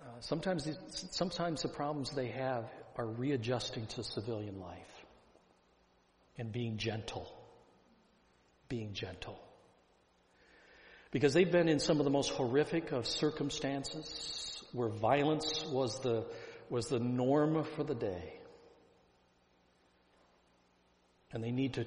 uh, 0.05 0.19
sometimes, 0.19 0.69
sometimes 1.11 1.61
the 1.63 1.67
problems 1.67 2.11
they 2.11 2.27
have 2.27 2.65
are 2.95 3.07
readjusting 3.07 3.87
to 3.87 4.03
civilian 4.03 4.59
life 4.59 5.05
and 6.37 6.51
being 6.51 6.77
gentle. 6.77 7.31
Being 8.69 8.93
gentle. 8.93 9.39
Because 11.11 11.33
they've 11.33 11.51
been 11.51 11.69
in 11.69 11.79
some 11.79 11.99
of 11.99 12.03
the 12.03 12.11
most 12.11 12.31
horrific 12.31 12.91
of 12.91 13.07
circumstances 13.07 14.63
where 14.73 14.89
violence 14.89 15.65
was 15.65 15.99
the, 16.01 16.25
was 16.69 16.87
the 16.87 16.99
norm 16.99 17.63
for 17.75 17.83
the 17.83 17.95
day. 17.95 18.34
And 21.35 21.43
they 21.43 21.51
need 21.51 21.73
to, 21.73 21.85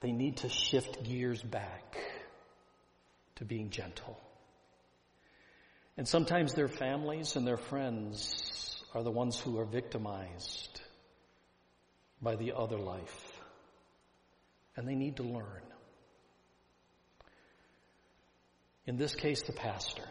they 0.00 0.10
need 0.10 0.38
to 0.38 0.48
shift 0.48 1.04
gears 1.04 1.40
back 1.40 1.96
to 3.36 3.44
being 3.44 3.70
gentle. 3.70 4.18
And 5.96 6.08
sometimes 6.08 6.54
their 6.54 6.66
families 6.66 7.36
and 7.36 7.46
their 7.46 7.56
friends 7.56 8.82
are 8.94 9.04
the 9.04 9.12
ones 9.12 9.38
who 9.38 9.60
are 9.60 9.64
victimized 9.64 10.80
by 12.20 12.34
the 12.34 12.52
other 12.56 12.78
life. 12.78 13.40
And 14.76 14.88
they 14.88 14.96
need 14.96 15.16
to 15.16 15.22
learn. 15.22 15.62
In 18.86 18.96
this 18.96 19.14
case, 19.14 19.42
the 19.42 19.52
pastor 19.52 20.04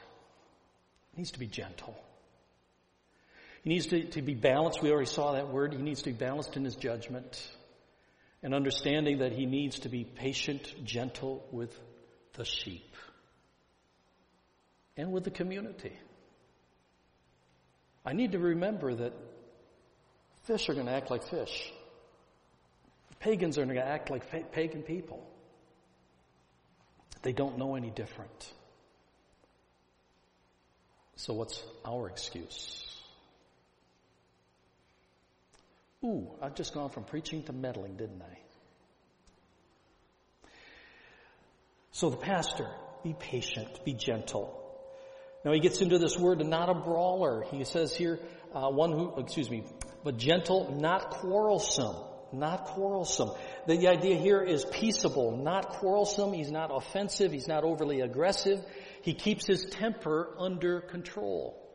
needs 1.17 1.31
to 1.31 1.39
be 1.39 1.47
gentle. 1.47 2.01
He 3.63 3.71
needs 3.71 3.87
to, 3.87 4.05
to 4.11 4.21
be 4.21 4.35
balanced. 4.35 4.81
We 4.81 4.89
already 4.89 5.07
saw 5.07 5.33
that 5.33 5.49
word. 5.49 5.73
He 5.73 5.81
needs 5.81 6.03
to 6.03 6.11
be 6.11 6.17
balanced 6.17 6.55
in 6.55 6.63
his 6.63 6.77
judgment 6.77 7.45
and 8.43 8.53
understanding 8.53 9.19
that 9.19 9.31
he 9.31 9.45
needs 9.45 9.79
to 9.79 9.89
be 9.89 10.03
patient, 10.03 10.73
gentle 10.83 11.45
with 11.51 11.77
the 12.33 12.45
sheep 12.45 12.95
and 14.95 15.11
with 15.11 15.23
the 15.23 15.31
community. 15.31 15.93
I 18.05 18.13
need 18.13 18.31
to 18.33 18.39
remember 18.39 18.95
that 18.95 19.13
fish 20.43 20.69
are 20.69 20.73
going 20.73 20.85
to 20.85 20.93
act 20.93 21.11
like 21.11 21.27
fish. 21.29 21.71
Pagans 23.19 23.57
are 23.57 23.65
going 23.65 23.75
to 23.75 23.85
act 23.85 24.09
like 24.09 24.51
pagan 24.51 24.83
people. 24.83 25.27
They 27.23 27.33
don't 27.33 27.57
know 27.57 27.75
any 27.75 27.89
different. 27.89 28.53
So, 31.15 31.33
what's 31.33 31.61
our 31.83 32.07
excuse? 32.07 32.86
Ooh, 36.07 36.31
I've 36.41 36.55
just 36.55 36.73
gone 36.73 36.89
from 36.89 37.03
preaching 37.03 37.43
to 37.43 37.53
meddling, 37.53 37.97
didn't 37.97 38.21
I? 38.21 38.37
So, 41.91 42.09
the 42.09 42.17
pastor, 42.17 42.69
be 43.03 43.13
patient, 43.13 43.83
be 43.83 43.93
gentle. 43.93 44.63
Now, 45.43 45.51
he 45.51 45.59
gets 45.59 45.81
into 45.81 45.97
this 45.97 46.17
word, 46.17 46.45
not 46.45 46.69
a 46.69 46.75
brawler. 46.75 47.43
He 47.51 47.63
says 47.65 47.93
here, 47.95 48.19
uh, 48.53 48.69
one 48.69 48.91
who, 48.91 49.19
excuse 49.19 49.49
me, 49.49 49.65
but 50.03 50.17
gentle, 50.17 50.77
not 50.79 51.09
quarrelsome. 51.09 51.95
Not 52.31 52.65
quarrelsome. 52.65 53.31
The, 53.67 53.77
the 53.77 53.87
idea 53.87 54.17
here 54.17 54.41
is 54.41 54.65
peaceable, 54.65 55.37
not 55.37 55.69
quarrelsome. 55.69 56.33
He's 56.33 56.51
not 56.51 56.71
offensive. 56.73 57.31
He's 57.31 57.47
not 57.47 57.63
overly 57.63 58.01
aggressive. 58.01 58.63
He 59.01 59.13
keeps 59.13 59.45
his 59.45 59.65
temper 59.65 60.35
under 60.37 60.81
control. 60.81 61.66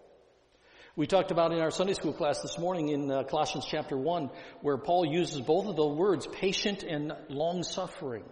We 0.95 1.07
talked 1.07 1.31
about 1.31 1.53
in 1.53 1.61
our 1.61 1.71
Sunday 1.71 1.95
school 1.95 2.13
class 2.13 2.43
this 2.43 2.59
morning 2.59 2.91
in 2.91 3.11
uh, 3.11 3.23
Colossians 3.23 3.65
chapter 3.67 3.97
1 3.97 4.29
where 4.61 4.77
Paul 4.77 5.07
uses 5.07 5.41
both 5.41 5.67
of 5.67 5.75
the 5.75 5.87
words, 5.87 6.27
patient 6.27 6.83
and 6.83 7.15
long 7.31 7.63
suffering. 7.63 8.25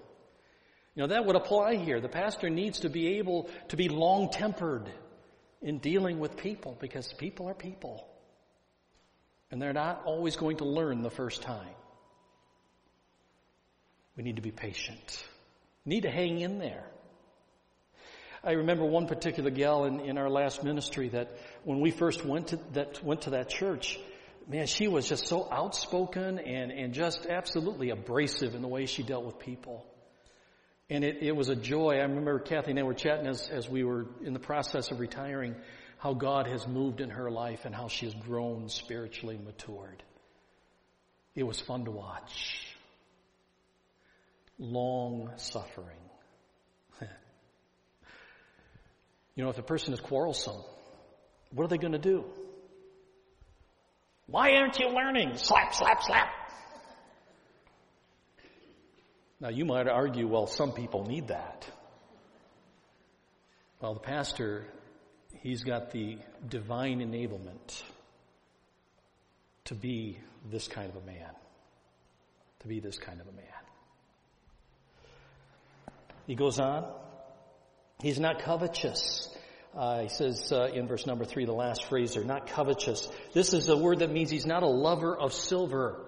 You 0.94 1.03
know, 1.03 1.07
that 1.07 1.25
would 1.25 1.37
apply 1.37 1.77
here. 1.77 2.03
The 2.03 2.11
pastor 2.11 2.51
needs 2.51 2.81
to 2.81 2.90
be 2.90 3.16
able 3.18 3.49
to 3.68 3.79
be 3.79 3.88
long 3.88 4.29
tempered 4.31 4.90
in 5.62 5.79
dealing 5.79 6.18
with 6.18 6.37
people 6.37 6.77
because 6.79 7.11
people 7.14 7.49
are 7.49 7.55
people. 7.55 8.07
And 9.51 9.61
they're 9.61 9.73
not 9.73 10.03
always 10.05 10.37
going 10.37 10.59
to 10.59 10.66
learn 10.66 11.01
the 11.01 11.11
first 11.11 11.40
time. 11.40 11.75
We 14.18 14.23
need 14.23 14.37
to 14.37 14.42
be 14.42 14.51
patient. 14.51 15.25
need 15.87 16.03
to 16.03 16.11
hang 16.11 16.40
in 16.40 16.59
there. 16.59 16.85
I 18.42 18.53
remember 18.53 18.85
one 18.85 19.07
particular 19.07 19.50
gal 19.50 19.85
in, 19.85 20.00
in 20.00 20.16
our 20.16 20.31
last 20.31 20.64
ministry 20.64 21.11
that 21.11 21.37
when 21.64 21.81
we 21.81 21.90
first 21.90 22.24
went 22.24 22.48
to 22.48 22.61
that 22.72 23.03
went 23.05 23.22
to 23.22 23.31
that 23.31 23.50
church, 23.50 23.98
man, 24.48 24.66
she 24.66 24.88
was 24.88 25.07
just 25.07 25.26
so 25.26 25.46
outspoken 25.50 26.38
and, 26.38 26.72
and 26.72 26.94
just 26.94 27.26
absolutely 27.26 27.90
abrasive 27.90 28.55
in 28.55 28.62
the 28.62 28.68
way 28.68 28.87
she 28.87 29.03
dealt 29.03 29.24
with 29.24 29.38
people. 29.38 29.85
And 30.88 31.05
it, 31.05 31.18
it 31.22 31.37
was 31.37 31.50
a 31.50 31.55
joy. 31.55 31.96
I 31.96 32.03
remember 32.03 32.38
Kathy 32.40 32.70
and 32.70 32.81
I 32.81 32.83
were 32.83 32.94
chatting 32.94 33.26
as, 33.26 33.48
as 33.48 33.68
we 33.68 33.85
were 33.85 34.07
in 34.24 34.33
the 34.33 34.40
process 34.40 34.90
of 34.90 35.00
retiring 35.00 35.55
how 35.98 36.14
God 36.14 36.46
has 36.46 36.66
moved 36.66 37.00
in 37.00 37.11
her 37.11 37.31
life 37.31 37.66
and 37.66 37.74
how 37.74 37.88
she 37.88 38.07
has 38.07 38.14
grown 38.14 38.70
spiritually 38.70 39.38
matured. 39.38 40.03
It 41.35 41.44
was 41.44 41.61
fun 41.61 41.85
to 41.85 41.90
watch. 41.90 42.66
Long 44.59 45.31
suffering. 45.37 46.10
You 49.35 49.45
know, 49.45 49.51
if 49.51 49.59
a 49.59 49.62
person 49.62 49.95
is 49.95 50.01
quarrelsome, 50.01 50.62
what 51.53 51.64
are 51.64 51.69
they 51.69 51.79
going 51.79 51.93
to 51.93 51.99
do? 51.99 52.25
Why 54.27 54.53
aren't 54.57 54.79
you 54.79 54.88
learning? 54.88 55.37
Slap, 55.37 55.75
slap, 55.75 56.03
slap. 56.03 56.29
Now 59.40 59.49
you 59.49 59.64
might 59.64 59.88
argue, 59.88 60.29
well, 60.29 60.47
some 60.47 60.73
people 60.73 61.07
need 61.07 61.29
that. 61.29 61.66
Well, 63.81 63.95
the 63.95 64.01
pastor 64.01 64.66
He's 65.43 65.62
got 65.62 65.90
the 65.90 66.19
divine 66.49 67.01
enablement 67.01 67.83
to 69.64 69.75
be 69.75 70.19
this 70.51 70.69
kind 70.69 70.90
of 70.90 71.03
a 71.03 71.07
man. 71.07 71.31
To 72.61 72.69
be 72.69 72.81
this 72.81 72.99
kind 72.99 73.21
of 73.21 73.27
a 73.27 73.33
man. 73.33 73.47
He 76.27 76.35
goes 76.35 76.61
on. 76.61 76.93
He's 78.02 78.18
not 78.18 78.40
covetous. 78.40 79.28
Uh, 79.76 80.02
he 80.02 80.08
says 80.08 80.52
uh, 80.52 80.68
in 80.72 80.88
verse 80.88 81.06
number 81.06 81.24
three, 81.24 81.44
the 81.44 81.52
last 81.52 81.84
phrase 81.84 82.14
there, 82.14 82.24
not 82.24 82.48
covetous. 82.48 83.08
This 83.32 83.52
is 83.52 83.68
a 83.68 83.76
word 83.76 84.00
that 84.00 84.10
means 84.10 84.30
he's 84.30 84.46
not 84.46 84.62
a 84.62 84.68
lover 84.68 85.16
of 85.16 85.32
silver. 85.32 86.06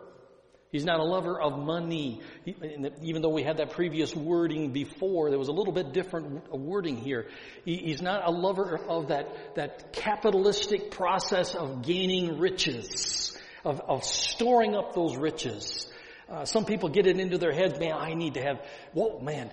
He's 0.72 0.84
not 0.86 1.00
a 1.00 1.04
lover 1.04 1.40
of 1.40 1.58
money. 1.58 2.22
He, 2.44 2.56
even 3.02 3.20
though 3.20 3.28
we 3.28 3.42
had 3.42 3.58
that 3.58 3.72
previous 3.72 4.16
wording 4.16 4.72
before, 4.72 5.28
there 5.28 5.38
was 5.38 5.48
a 5.48 5.52
little 5.52 5.72
bit 5.72 5.92
different 5.92 6.50
wording 6.50 6.96
here. 6.96 7.28
He, 7.64 7.76
he's 7.76 8.00
not 8.00 8.26
a 8.26 8.30
lover 8.30 8.78
of 8.88 9.08
that, 9.08 9.54
that 9.54 9.92
capitalistic 9.92 10.90
process 10.90 11.54
of 11.54 11.82
gaining 11.82 12.38
riches, 12.38 13.36
of, 13.64 13.80
of 13.80 14.02
storing 14.02 14.74
up 14.74 14.94
those 14.94 15.14
riches. 15.16 15.92
Uh, 16.28 16.46
some 16.46 16.64
people 16.64 16.88
get 16.88 17.06
it 17.06 17.20
into 17.20 17.36
their 17.36 17.52
heads, 17.52 17.78
man, 17.78 17.92
I 17.92 18.14
need 18.14 18.34
to 18.34 18.42
have, 18.42 18.64
whoa, 18.94 19.20
man, 19.20 19.52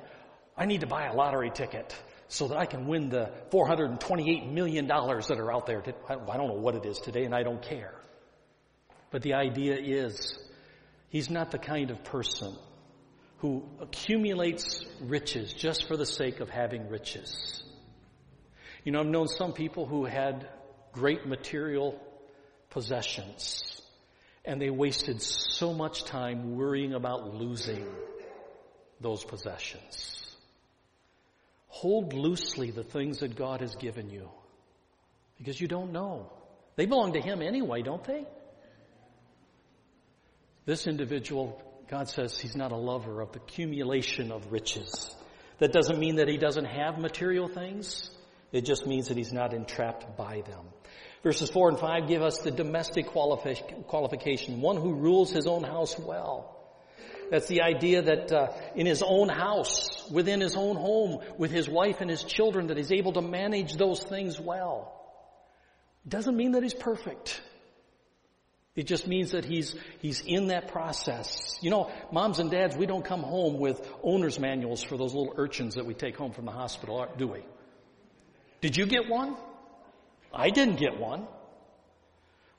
I 0.58 0.66
need 0.66 0.82
to 0.82 0.88
buy 0.88 1.08
a 1.08 1.14
lottery 1.14 1.52
ticket 1.52 1.94
so 2.30 2.48
that 2.48 2.58
I 2.58 2.66
can 2.66 2.88
win 2.88 3.10
the 3.10 3.32
$428 3.52 4.52
million 4.52 4.88
that 4.88 5.38
are 5.38 5.52
out 5.52 5.66
there. 5.66 5.84
I 6.08 6.38
don't 6.38 6.48
know 6.48 6.54
what 6.54 6.76
it 6.76 6.86
is 6.86 7.00
today 7.00 7.26
and 7.26 7.36
I 7.36 7.44
don't 7.44 7.62
care. 7.62 7.94
But 9.12 9.24
the 9.24 9.34
idea 9.34 9.76
is 9.78 10.38
He's 11.10 11.30
not 11.30 11.52
the 11.52 11.58
kind 11.58 11.90
of 11.90 12.04
person 12.04 12.56
who 13.40 13.64
accumulates 13.80 14.86
riches 15.02 15.52
just 15.54 15.88
for 15.88 15.98
the 15.98 16.06
sake 16.06 16.40
of 16.40 16.50
having 16.50 16.88
riches. 16.88 17.64
You 18.84 18.92
know, 18.92 19.00
I've 19.00 19.08
known 19.08 19.28
some 19.28 19.54
people 19.54 19.86
who 19.86 20.06
had 20.06 20.48
great 20.94 21.26
material 21.26 22.00
possessions 22.70 23.82
and 24.46 24.62
they 24.62 24.70
wasted 24.70 25.22
so 25.22 25.74
much 25.74 26.06
time 26.06 26.56
worrying 26.56 26.94
about 26.94 27.34
losing 27.34 27.86
those 29.02 29.24
possessions. 29.24 30.19
Hold 31.70 32.14
loosely 32.14 32.72
the 32.72 32.84
things 32.84 33.20
that 33.20 33.36
God 33.36 33.62
has 33.62 33.76
given 33.76 34.10
you 34.10 34.30
because 35.38 35.60
you 35.60 35.68
don't 35.68 35.92
know. 35.92 36.32
They 36.76 36.86
belong 36.86 37.14
to 37.14 37.22
Him 37.22 37.42
anyway, 37.42 37.82
don't 37.82 38.04
they? 38.04 38.26
This 40.66 40.86
individual, 40.86 41.62
God 41.90 42.10
says 42.10 42.38
he's 42.38 42.56
not 42.56 42.72
a 42.72 42.78
lover 42.78 43.22
of 43.22 43.32
the 43.32 43.40
accumulation 43.40 44.32
of 44.32 44.52
riches. 44.52 45.10
That 45.58 45.74
doesn't 45.74 45.98
mean 45.98 46.18
that 46.18 46.28
he 46.28 46.38
doesn't 46.38 46.66
have 46.66 47.00
material 47.00 47.48
things. 47.48 48.12
It 48.52 48.66
just 48.66 48.86
means 48.86 49.08
that 49.08 49.18
he's 49.18 49.34
not 49.34 49.54
entrapped 49.54 50.16
by 50.16 50.42
them. 50.42 50.66
Verses 51.24 51.50
4 51.50 51.70
and 51.70 51.80
5 51.80 52.08
give 52.08 52.22
us 52.22 52.40
the 52.40 52.52
domestic 52.52 53.08
qualification, 53.08 54.62
one 54.62 54.78
who 54.78 54.94
rules 54.94 55.32
his 55.32 55.48
own 55.48 55.64
house 55.64 55.98
well. 55.98 56.59
That's 57.30 57.48
the 57.48 57.62
idea 57.62 58.02
that 58.02 58.32
uh, 58.32 58.48
in 58.76 58.86
his 58.86 59.04
own 59.04 59.30
house, 59.30 60.10
within 60.10 60.42
his 60.42 60.56
own 60.56 60.76
home, 60.76 61.20
with 61.38 61.52
his 61.52 61.70
wife 61.70 62.02
and 62.02 62.10
his 62.10 62.24
children, 62.24 62.68
that 62.68 62.78
he's 62.78 62.92
able 62.92 63.14
to 63.14 63.22
manage 63.22 63.76
those 63.76 64.02
things 64.02 64.40
well. 64.40 64.96
Doesn't 66.08 66.36
mean 66.36 66.54
that 66.54 66.64
he's 66.64 66.74
perfect. 66.74 67.42
It 68.76 68.88
just 68.88 69.08
means 69.08 69.32
that 69.32 69.46
he's, 69.46 69.76
he's 70.00 70.22
in 70.22 70.48
that 70.48 70.70
process. 70.70 71.58
You 71.62 71.70
know, 71.70 71.92
moms 72.12 72.40
and 72.40 72.50
dads, 72.50 72.78
we 72.78 72.86
don't 72.86 73.04
come 73.04 73.22
home 73.22 73.60
with 73.60 73.86
owner's 74.04 74.40
manuals 74.40 74.82
for 74.82 74.98
those 74.98 75.14
little 75.14 75.34
urchins 75.36 75.76
that 75.76 75.86
we 75.86 75.94
take 75.94 76.16
home 76.16 76.32
from 76.32 76.46
the 76.46 76.52
hospital, 76.52 77.06
do 77.18 77.28
we? 77.28 77.44
Did 78.62 78.78
you 78.78 78.86
get 78.86 79.10
one? 79.10 79.36
I 80.34 80.50
didn't 80.50 80.78
get 80.78 81.00
one. 81.00 81.28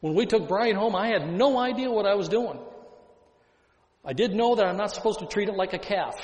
When 0.00 0.14
we 0.14 0.26
took 0.26 0.48
Brian 0.48 0.76
home, 0.76 0.94
I 0.94 1.08
had 1.08 1.30
no 1.30 1.58
idea 1.58 1.90
what 1.90 2.06
I 2.06 2.14
was 2.14 2.28
doing. 2.28 2.58
I 4.04 4.12
did 4.12 4.34
know 4.34 4.54
that 4.54 4.66
I'm 4.66 4.76
not 4.76 4.94
supposed 4.94 5.20
to 5.20 5.26
treat 5.26 5.48
it 5.48 5.54
like 5.54 5.72
a 5.72 5.78
calf. 5.78 6.16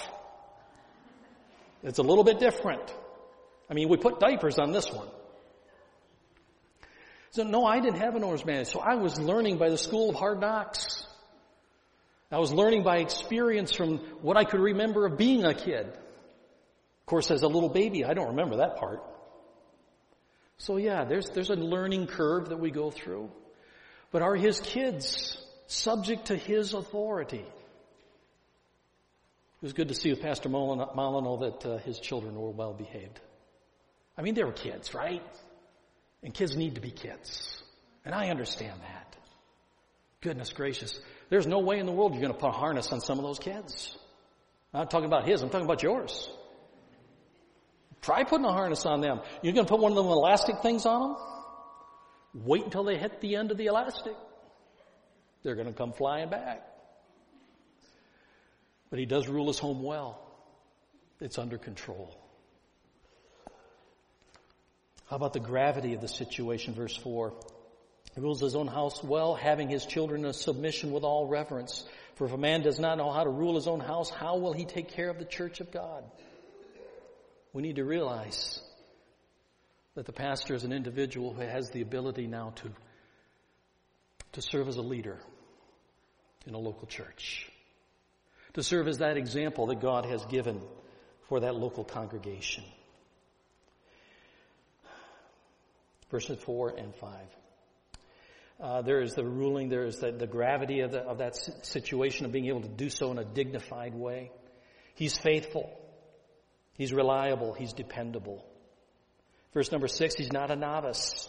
It's 1.83 1.99
a 1.99 2.03
little 2.03 2.25
bit 2.25 2.39
different. 2.39 2.83
I 3.71 3.75
mean, 3.75 3.89
we 3.89 3.97
put 3.97 4.19
diapers 4.19 4.59
on 4.59 4.73
this 4.73 4.91
one. 4.91 5.09
So 7.31 7.43
no, 7.43 7.67
I 7.67 7.81
didn't 7.81 8.01
have 8.01 8.15
an 8.17 8.25
owner's 8.25 8.45
manual. 8.45 8.65
So 8.65 8.81
I 8.81 8.95
was 8.95 9.21
learning 9.21 9.59
by 9.59 9.69
the 9.69 9.77
school 9.77 10.09
of 10.11 10.17
hard 10.17 10.41
knocks. 10.41 11.07
I 12.33 12.39
was 12.39 12.53
learning 12.53 12.83
by 12.83 12.99
experience 12.99 13.73
from 13.73 13.99
what 14.23 14.37
I 14.37 14.45
could 14.45 14.61
remember 14.61 15.07
of 15.07 15.19
being 15.19 15.45
a 15.45 15.55
kid. 15.55 15.87
Of 15.87 17.07
course, 17.07 17.31
as 17.31 17.43
a 17.43 17.49
little 17.49 17.69
baby, 17.69 18.05
I 18.05 18.15
don't 18.15 18.29
remember 18.29 18.57
that 18.57 18.79
part. 18.79 19.03
So 20.59 20.77
yeah, 20.77 21.05
there's, 21.05 21.29
there's 21.31 21.51
a 21.51 21.57
learning 21.57 22.07
curve 22.07 22.49
that 22.49 22.59
we 22.59 22.71
go 22.71 22.91
through. 22.91 23.31
But 24.11 24.23
are 24.23 24.35
his 24.35 24.59
kids 24.61 25.37
subject 25.67 26.27
to 26.27 26.37
his 26.37 26.73
authority? 26.73 27.45
It 29.57 29.65
was 29.65 29.73
good 29.73 29.89
to 29.89 29.95
see 29.95 30.11
with 30.11 30.21
Pastor 30.21 30.49
Molyneux 30.49 31.51
that 31.51 31.67
uh, 31.67 31.79
his 31.79 31.99
children 31.99 32.35
were 32.35 32.51
well 32.51 32.75
behaved. 32.75 33.19
I 34.19 34.23
mean, 34.23 34.35
they 34.35 34.45
were 34.45 34.53
kids, 34.53 34.93
right? 34.93 35.23
And 36.23 36.35
kids 36.35 36.57
need 36.57 36.75
to 36.75 36.81
be 36.81 36.91
kids. 36.91 37.63
And 38.05 38.15
I 38.15 38.29
understand 38.29 38.81
that. 38.81 39.17
Goodness 40.21 40.53
gracious. 40.53 41.01
There's 41.31 41.47
no 41.47 41.61
way 41.61 41.79
in 41.79 41.87
the 41.87 41.93
world 41.93 42.13
you're 42.13 42.21
going 42.21 42.33
to 42.33 42.39
put 42.39 42.49
a 42.49 42.53
harness 42.53 42.93
on 42.93 43.01
some 43.01 43.19
of 43.19 43.25
those 43.25 43.39
kids. 43.39 43.97
I'm 44.75 44.81
not 44.81 44.91
talking 44.91 45.07
about 45.07 45.27
his, 45.27 45.43
I'm 45.43 45.49
talking 45.49 45.67
about 45.67 45.83
yours. 45.83 46.29
Try 48.03 48.25
putting 48.25 48.45
a 48.45 48.53
harness 48.53 48.85
on 48.85 49.01
them. 49.01 49.21
You're 49.43 49.55
going 49.55 49.67
to 49.67 49.71
put 49.71 49.81
one 49.81 49.93
of 49.93 49.97
them 49.97 50.07
elastic 50.07 50.61
things 50.63 50.85
on 50.85 51.01
them? 51.01 51.17
Wait 52.45 52.65
until 52.65 52.85
they 52.85 52.99
hit 52.99 53.21
the 53.21 53.37
end 53.37 53.51
of 53.51 53.57
the 53.57 53.67
elastic. 53.67 54.15
They're 55.43 55.55
going 55.55 55.69
to 55.69 55.73
come 55.73 55.93
flying 55.93 56.29
back. 56.29 56.63
But 58.91 58.99
he 58.99 59.07
does 59.07 59.29
rule 59.29 59.49
his 59.49 59.59
home 59.59 59.83
well. 59.83 60.21
It's 61.21 61.39
under 61.39 61.59
control. 61.59 62.17
How 65.07 65.17
about 65.17 65.33
the 65.33 65.41
gravity 65.41 65.95
of 65.95 66.01
the 66.01 66.09
situation? 66.09 66.75
Verse 66.75 66.97
4. 66.97 67.33
He 68.15 68.21
rules 68.21 68.41
his 68.41 68.57
own 68.57 68.67
house 68.67 69.03
well, 69.05 69.35
having 69.35 69.69
his 69.69 69.87
children 69.87 70.25
in 70.25 70.33
submission 70.33 70.93
with 70.93 71.05
all 71.05 71.27
reverence. 71.27 71.85
For 72.17 72.27
if 72.27 72.33
a 72.33 72.39
man 72.39 72.63
does 72.63 72.81
not 72.81 72.99
know 72.99 73.11
how 73.11 73.25
to 73.25 73.31
rule 73.31 73.55
his 73.55 73.69
own 73.69 73.81
house, 73.81 74.11
how 74.11 74.39
will 74.39 74.53
he 74.53 74.65
take 74.65 74.89
care 74.89 75.11
of 75.11 75.19
the 75.19 75.25
church 75.25 75.61
of 75.61 75.71
God? 75.71 76.03
We 77.53 77.63
need 77.63 77.77
to 77.77 77.85
realize 77.85 78.61
that 79.95 80.07
the 80.07 80.13
pastor 80.13 80.55
is 80.55 80.65
an 80.65 80.73
individual 80.73 81.33
who 81.33 81.43
has 81.43 81.71
the 81.71 81.83
ability 81.83 82.27
now 82.27 82.53
to, 82.57 82.71
to 84.33 84.43
serve 84.43 84.69
as 84.69 84.77
a 84.77 84.83
leader 84.83 85.19
in 86.47 86.55
a 86.55 86.59
local 86.59 86.87
church, 86.87 87.51
to 88.57 88.63
serve 88.63 88.89
as 88.89 88.99
that 88.99 89.19
example 89.19 89.67
that 89.67 89.81
God 89.81 90.07
has 90.07 90.25
given 90.25 90.63
for 91.29 91.41
that 91.41 91.55
local 91.55 91.85
congregation. 91.85 92.65
Verses 96.11 96.39
4 96.41 96.71
and 96.79 96.95
5. 96.95 97.11
Uh, 98.59 98.81
there 98.81 99.03
is 99.03 99.13
the 99.13 99.25
ruling, 99.25 99.69
there 99.69 99.85
is 99.85 99.99
the, 99.99 100.11
the 100.11 100.27
gravity 100.27 100.81
of, 100.81 100.93
the, 100.93 101.01
of 101.01 101.19
that 101.19 101.37
situation 101.67 102.25
of 102.25 102.33
being 102.33 102.47
able 102.47 102.63
to 102.63 102.69
do 102.69 102.89
so 102.89 103.11
in 103.11 103.19
a 103.19 103.25
dignified 103.27 103.95
way. 103.95 104.31
He's 104.95 105.19
faithful. 105.19 105.79
He's 106.79 106.95
reliable. 106.95 107.53
He's 107.53 107.75
dependable. 107.75 108.43
Verse 109.53 109.71
number 109.71 109.89
six, 109.89 110.15
he's 110.15 110.33
not 110.33 110.51
a 110.51 110.57
novice. 110.57 111.29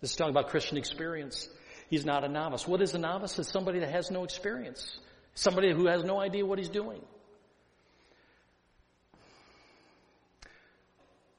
This 0.00 0.10
is 0.10 0.16
talking 0.16 0.30
about 0.30 0.50
Christian 0.50 0.78
experience. 0.78 1.48
He's 1.90 2.06
not 2.06 2.22
a 2.22 2.28
novice. 2.28 2.68
What 2.68 2.82
is 2.82 2.94
a 2.94 2.98
novice? 2.98 3.36
It's 3.36 3.50
somebody 3.50 3.80
that 3.80 3.90
has 3.90 4.12
no 4.12 4.22
experience. 4.22 5.00
Somebody 5.38 5.72
who 5.72 5.86
has 5.86 6.02
no 6.02 6.18
idea 6.18 6.44
what 6.44 6.58
he's 6.58 6.68
doing. 6.68 7.00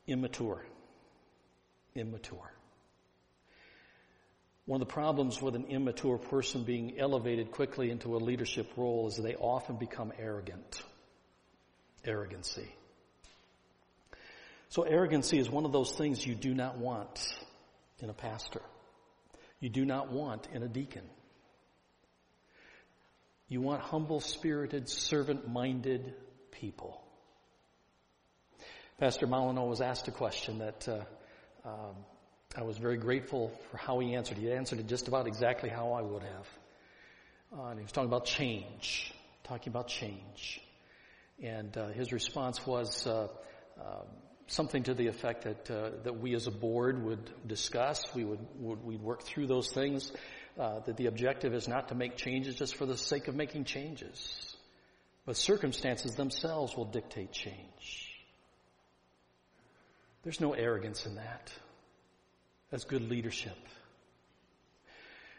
Immature. 0.07 0.65
Immature. 1.95 2.53
One 4.65 4.81
of 4.81 4.87
the 4.87 4.93
problems 4.93 5.41
with 5.41 5.53
an 5.55 5.65
immature 5.65 6.17
person 6.17 6.63
being 6.63 6.97
elevated 6.97 7.51
quickly 7.51 7.91
into 7.91 8.15
a 8.15 8.19
leadership 8.19 8.71
role 8.77 9.09
is 9.09 9.17
they 9.17 9.35
often 9.35 9.75
become 9.75 10.13
arrogant. 10.17 10.81
Arrogancy. 12.05 12.73
So 14.69 14.83
arrogancy 14.83 15.39
is 15.39 15.49
one 15.49 15.65
of 15.65 15.73
those 15.73 15.91
things 15.91 16.25
you 16.25 16.35
do 16.35 16.53
not 16.53 16.77
want 16.77 17.19
in 17.99 18.09
a 18.09 18.13
pastor. 18.13 18.61
You 19.59 19.67
do 19.67 19.83
not 19.83 20.09
want 20.09 20.47
in 20.53 20.63
a 20.63 20.69
deacon. 20.69 21.03
You 23.49 23.61
want 23.61 23.81
humble 23.81 24.19
spirited, 24.19 24.87
servant 24.87 25.47
minded 25.47 26.13
people. 26.51 27.01
Pastor 28.99 29.25
Molyneux 29.25 29.67
was 29.67 29.81
asked 29.81 30.07
a 30.07 30.11
question 30.11 30.59
that 30.59 30.87
uh, 30.87 31.67
um, 31.67 31.95
I 32.55 32.61
was 32.61 32.77
very 32.77 32.97
grateful 32.97 33.51
for 33.71 33.77
how 33.77 33.97
he 33.99 34.13
answered. 34.13 34.37
He 34.37 34.51
answered 34.51 34.79
it 34.79 34.87
just 34.87 35.07
about 35.07 35.25
exactly 35.25 35.67
how 35.67 35.93
I 35.93 36.01
would 36.03 36.21
have. 36.21 36.47
Uh, 37.57 37.65
and 37.69 37.79
he 37.79 37.83
was 37.83 37.91
talking 37.91 38.09
about 38.09 38.25
change, 38.25 39.11
talking 39.45 39.71
about 39.71 39.87
change. 39.87 40.61
And 41.41 41.75
uh, 41.75 41.87
his 41.87 42.11
response 42.11 42.67
was 42.67 43.07
uh, 43.07 43.29
um, 43.79 44.05
something 44.45 44.83
to 44.83 44.93
the 44.93 45.07
effect 45.07 45.45
that 45.45 45.71
uh, 45.71 45.89
that 46.03 46.19
we 46.19 46.35
as 46.35 46.45
a 46.45 46.51
board 46.51 47.03
would 47.03 47.31
discuss. 47.47 48.13
We 48.13 48.25
would, 48.25 48.45
would 48.57 48.83
we'd 48.83 49.01
work 49.01 49.23
through 49.23 49.47
those 49.47 49.71
things. 49.71 50.11
Uh, 50.59 50.79
that 50.81 50.97
the 50.97 51.05
objective 51.05 51.53
is 51.53 51.69
not 51.69 51.87
to 51.87 51.95
make 51.95 52.17
changes 52.17 52.55
just 52.55 52.75
for 52.75 52.85
the 52.85 52.97
sake 52.97 53.29
of 53.29 53.35
making 53.35 53.63
changes, 53.63 54.57
but 55.25 55.37
circumstances 55.37 56.15
themselves 56.15 56.75
will 56.75 56.83
dictate 56.83 57.31
change. 57.31 58.13
There's 60.23 60.41
no 60.41 60.51
arrogance 60.51 61.05
in 61.05 61.15
that. 61.15 61.49
That's 62.71 62.83
good 62.83 63.03
leadership. 63.03 63.55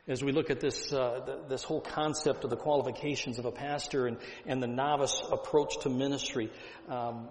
As 0.09 0.25
we 0.25 0.33
look 0.33 0.49
at 0.49 0.59
this, 0.59 0.91
uh, 0.91 1.43
this 1.51 1.65
whole 1.65 1.83
concept 1.83 2.45
of 2.45 2.49
the 2.49 2.57
qualifications 2.57 3.39
of 3.39 3.45
a 3.45 3.53
pastor 3.53 4.07
and, 4.07 4.17
and 4.47 4.63
the 4.63 4.69
novice 4.69 5.21
approach 5.31 5.81
to 5.83 5.91
ministry, 5.91 6.51
um, 6.89 7.29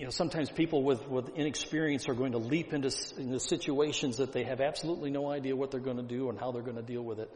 you 0.00 0.06
know, 0.06 0.10
sometimes 0.10 0.50
people 0.50 0.82
with, 0.82 1.06
with 1.08 1.28
inexperience 1.36 2.08
are 2.08 2.14
going 2.14 2.32
to 2.32 2.38
leap 2.38 2.72
into, 2.72 2.90
into 3.18 3.38
situations 3.38 4.16
that 4.16 4.32
they 4.32 4.44
have 4.44 4.62
absolutely 4.62 5.10
no 5.10 5.30
idea 5.30 5.54
what 5.54 5.70
they're 5.70 5.78
going 5.78 5.98
to 5.98 6.02
do 6.02 6.30
and 6.30 6.40
how 6.40 6.52
they're 6.52 6.62
going 6.62 6.76
to 6.76 6.82
deal 6.82 7.02
with 7.02 7.18
it. 7.18 7.30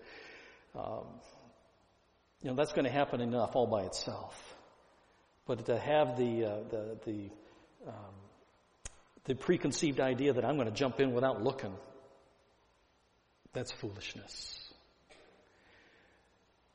Um, 0.74 1.04
you 2.40 2.48
know, 2.48 2.56
that's 2.56 2.72
going 2.72 2.86
to 2.86 2.90
happen 2.90 3.20
enough 3.20 3.54
all 3.54 3.66
by 3.66 3.82
itself. 3.82 4.34
But 5.46 5.66
to 5.66 5.78
have 5.78 6.16
the, 6.16 6.44
uh, 6.46 6.56
the, 6.70 6.98
the, 7.04 7.30
um, 7.86 8.14
the 9.24 9.34
preconceived 9.34 10.00
idea 10.00 10.32
that 10.32 10.42
I'm 10.42 10.54
going 10.54 10.68
to 10.68 10.74
jump 10.74 11.00
in 11.00 11.12
without 11.12 11.44
looking 11.44 11.74
that's 13.52 13.72
foolishness. 13.72 14.72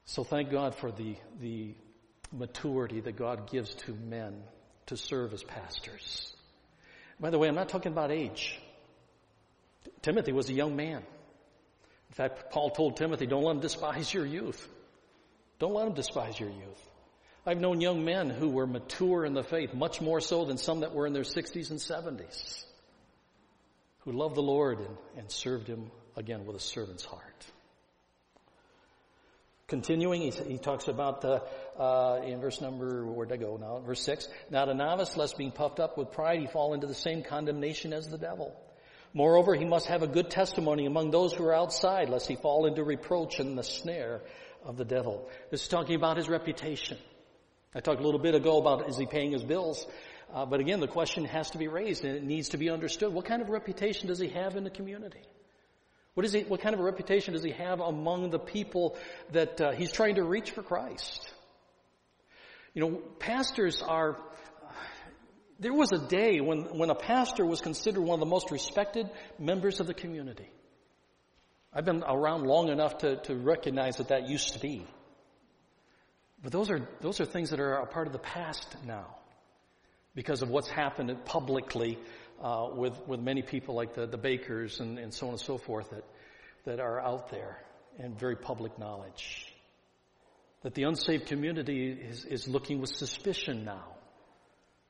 So 0.06 0.24
thank 0.24 0.52
God 0.52 0.76
for 0.76 0.92
the, 0.92 1.16
the 1.42 1.74
maturity 2.32 3.00
that 3.00 3.16
God 3.16 3.50
gives 3.50 3.74
to 3.74 3.96
men 3.96 4.44
to 4.90 4.98
serve 4.98 5.34
as 5.34 5.44
pastors. 5.44 6.34
By 7.20 7.30
the 7.30 7.38
way, 7.38 7.48
I'm 7.48 7.56
not 7.56 7.70
talking 7.70 7.92
about 7.92 8.12
age. 8.12 8.60
Timothy 10.02 10.32
was 10.32 10.50
a 10.50 10.54
young 10.54 10.76
man. 10.76 11.04
In 12.10 12.16
fact, 12.16 12.52
Paul 12.52 12.72
told 12.72 12.98
Timothy, 12.98 13.28
don't 13.28 13.44
let 13.44 13.56
him 13.56 13.62
despise 13.62 14.14
your 14.14 14.26
youth. 14.26 14.68
Don't 15.60 15.74
let 15.74 15.88
him 15.88 15.94
despise 15.94 16.40
your 16.40 16.50
youth. 16.50 16.90
I've 17.46 17.60
known 17.60 17.82
young 17.82 18.04
men 18.04 18.30
who 18.30 18.50
were 18.50 18.68
mature 18.68 19.26
in 19.26 19.34
the 19.34 19.44
faith, 19.44 19.74
much 19.74 20.02
more 20.02 20.22
so 20.22 20.46
than 20.46 20.58
some 20.58 20.82
that 20.82 20.94
were 20.94 21.08
in 21.08 21.14
their 21.14 21.24
60s 21.24 21.70
and 21.70 21.80
70s, 21.80 22.64
who 24.00 24.12
loved 24.12 24.36
the 24.36 24.42
Lord 24.42 24.80
and, 24.80 24.98
and 25.18 25.32
served 25.32 25.68
him 25.68 25.92
again 26.16 26.46
with 26.46 26.56
a 26.56 26.60
servant's 26.60 27.06
heart. 27.06 27.46
Continuing, 29.70 30.22
he, 30.22 30.32
he 30.32 30.58
talks 30.58 30.88
about 30.88 31.22
the, 31.22 31.44
uh, 31.80 32.22
in 32.26 32.42
verse 32.42 32.60
number, 32.60 33.06
where'd 33.06 33.32
I 33.32 33.38
go 33.38 33.56
now? 33.56 33.80
Verse 33.80 34.04
6. 34.04 34.28
Not 34.50 34.68
a 34.68 34.74
novice, 34.74 35.16
lest 35.16 35.38
being 35.38 35.52
puffed 35.52 35.80
up 35.80 35.98
with 35.98 36.12
pride, 36.12 36.40
he 36.40 36.48
fall 36.48 36.74
into 36.74 36.88
the 36.88 36.96
same 36.96 37.24
condemnation 37.24 37.94
as 37.94 38.08
the 38.10 38.18
devil. 38.18 38.60
Moreover, 39.14 39.56
he 39.56 39.66
must 39.66 39.86
have 39.88 40.02
a 40.02 40.08
good 40.08 40.30
testimony 40.30 40.86
among 40.86 41.12
those 41.12 41.34
who 41.34 41.46
are 41.46 41.54
outside, 41.54 42.10
lest 42.10 42.28
he 42.28 42.36
fall 42.36 42.66
into 42.66 42.84
reproach 42.84 43.40
and 43.40 43.58
the 43.58 43.64
snare 43.64 44.22
of 44.66 44.76
the 44.76 44.86
devil. 44.86 45.30
This 45.52 45.62
is 45.62 45.68
talking 45.68 45.96
about 45.96 46.18
his 46.18 46.28
reputation. 46.28 46.98
I 47.74 47.80
talked 47.80 48.02
a 48.02 48.04
little 48.04 48.20
bit 48.20 48.34
ago 48.34 48.58
about 48.58 48.90
is 48.90 48.98
he 48.98 49.06
paying 49.06 49.32
his 49.32 49.44
bills? 49.44 49.86
Uh, 50.34 50.46
but 50.46 50.60
again, 50.60 50.80
the 50.80 50.88
question 50.88 51.26
has 51.26 51.52
to 51.52 51.60
be 51.60 51.68
raised 51.68 52.04
and 52.04 52.16
it 52.16 52.24
needs 52.24 52.50
to 52.50 52.58
be 52.58 52.70
understood. 52.70 53.14
What 53.14 53.26
kind 53.26 53.42
of 53.42 53.50
reputation 53.50 54.08
does 54.08 54.20
he 54.20 54.30
have 54.30 54.56
in 54.56 54.64
the 54.64 54.70
community? 54.70 55.22
What, 56.14 56.26
is 56.26 56.34
he, 56.34 56.42
what 56.42 56.62
kind 56.62 56.74
of 56.74 56.82
a 56.82 56.84
reputation 56.84 57.34
does 57.34 57.44
he 57.44 57.52
have 57.52 57.80
among 57.80 58.30
the 58.30 58.40
people 58.40 58.98
that 59.32 59.62
uh, 59.62 59.72
he's 59.72 59.92
trying 59.92 60.16
to 60.16 60.24
reach 60.24 60.52
for 60.52 60.64
Christ? 60.64 61.32
You 62.74 62.82
know, 62.82 63.02
pastors 63.20 63.82
are, 63.82 64.18
there 65.60 65.74
was 65.74 65.92
a 65.92 65.98
day 65.98 66.40
when, 66.40 66.78
when 66.78 66.90
a 66.90 66.96
pastor 66.96 67.46
was 67.46 67.62
considered 67.62 68.02
one 68.02 68.16
of 68.16 68.20
the 68.20 68.26
most 68.26 68.52
respected 68.52 69.10
members 69.38 69.80
of 69.80 69.88
the 69.88 69.94
community. 69.94 70.50
I've 71.74 71.86
been 71.86 72.04
around 72.04 72.46
long 72.46 72.70
enough 72.70 73.00
to, 73.00 73.18
to 73.24 73.36
recognize 73.36 73.98
that 73.98 74.08
that 74.08 74.28
used 74.28 74.54
to 74.54 74.60
be. 74.60 74.86
But 76.42 76.52
those 76.52 76.72
are, 76.72 76.88
those 77.02 77.20
are 77.20 77.26
things 77.26 77.50
that 77.52 77.60
are 77.60 77.74
a 77.74 77.86
part 77.86 78.08
of 78.08 78.14
the 78.14 78.20
past 78.20 78.76
now 78.86 79.18
because 80.16 80.42
of 80.42 80.50
what's 80.50 80.70
happened 80.70 81.14
publicly 81.26 82.00
uh, 82.42 82.70
with, 82.74 83.00
with 83.08 83.20
many 83.20 83.42
people 83.42 83.76
like 83.76 83.96
the, 83.96 84.08
the 84.08 84.18
Bakkers 84.18 84.80
and, 84.80 84.98
and 84.98 85.14
so 85.14 85.28
on 85.28 85.34
and 85.34 85.42
so 85.42 85.58
forth 85.58 85.90
that, 85.92 86.04
that 86.66 86.80
are 86.80 87.00
out 87.00 87.30
there 87.30 87.58
and 87.98 88.18
very 88.18 88.36
public 88.36 88.78
knowledge. 88.80 89.54
That 90.64 90.74
the 90.74 90.84
unsaved 90.84 91.28
community 91.28 91.92
is, 91.92 92.26
is 92.26 92.48
looking 92.48 92.80
with 92.80 92.90
suspicion 92.90 93.64
now 93.66 93.96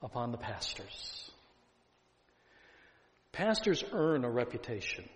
upon 0.02 0.32
the 0.32 0.38
pastors. 0.38 1.30
Pastors 3.32 3.84
earn 3.92 4.26
a 4.26 4.30
reputation. 4.30 5.08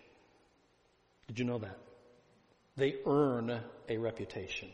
Did 1.27 1.39
you 1.39 1.45
know 1.45 1.59
that? 1.59 1.77
They 2.77 2.95
earn 3.05 3.61
a 3.89 3.97
reputation. 3.97 4.69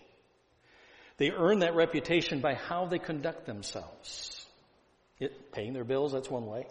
They 1.18 1.32
earn 1.32 1.60
that 1.60 1.76
reputation 1.76 2.40
by 2.40 2.56
how 2.56 2.86
they 2.86 3.00
conduct 3.00 3.46
themselves. 3.46 4.46
It, 5.20 5.52
paying 5.52 5.74
their 5.74 5.84
bills, 5.84 6.14
that's 6.14 6.30
one 6.30 6.46
way 6.46 6.66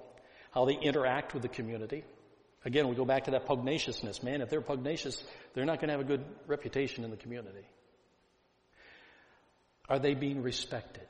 how 0.52 0.64
they 0.64 0.74
interact 0.74 1.34
with 1.34 1.42
the 1.42 1.48
community. 1.48 2.04
Again, 2.64 2.88
we 2.88 2.96
go 2.96 3.04
back 3.04 3.24
to 3.24 3.30
that 3.32 3.46
pugnaciousness. 3.46 4.22
Man, 4.22 4.40
if 4.40 4.50
they're 4.50 4.60
pugnacious, 4.60 5.22
they're 5.54 5.64
not 5.64 5.80
going 5.80 5.88
to 5.88 5.92
have 5.92 6.00
a 6.00 6.04
good 6.04 6.24
reputation 6.46 7.04
in 7.04 7.10
the 7.10 7.16
community. 7.16 7.66
Are 9.88 9.98
they 9.98 10.14
being 10.14 10.42
respected? 10.42 11.06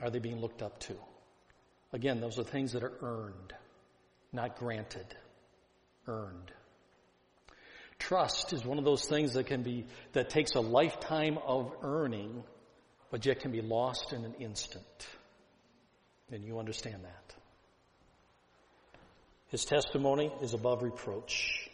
Are 0.00 0.10
they 0.10 0.18
being 0.18 0.40
looked 0.40 0.62
up 0.62 0.78
to? 0.80 0.94
Again, 1.92 2.20
those 2.20 2.38
are 2.38 2.44
things 2.44 2.72
that 2.72 2.82
are 2.84 2.92
earned, 3.00 3.54
not 4.32 4.58
granted. 4.58 5.06
Earned. 6.06 6.52
Trust 7.98 8.52
is 8.52 8.64
one 8.64 8.78
of 8.78 8.84
those 8.84 9.06
things 9.06 9.32
that 9.32 9.46
can 9.46 9.62
be, 9.62 9.86
that 10.12 10.28
takes 10.28 10.54
a 10.54 10.60
lifetime 10.60 11.38
of 11.44 11.72
earning, 11.82 12.44
but 13.10 13.24
yet 13.24 13.40
can 13.40 13.50
be 13.50 13.62
lost 13.62 14.12
in 14.12 14.24
an 14.24 14.34
instant. 14.38 15.08
And 16.30 16.44
you 16.44 16.58
understand 16.58 17.04
that. 17.04 17.25
His 19.48 19.64
testimony 19.64 20.32
is 20.42 20.54
above 20.54 20.82
reproach. 20.82 21.68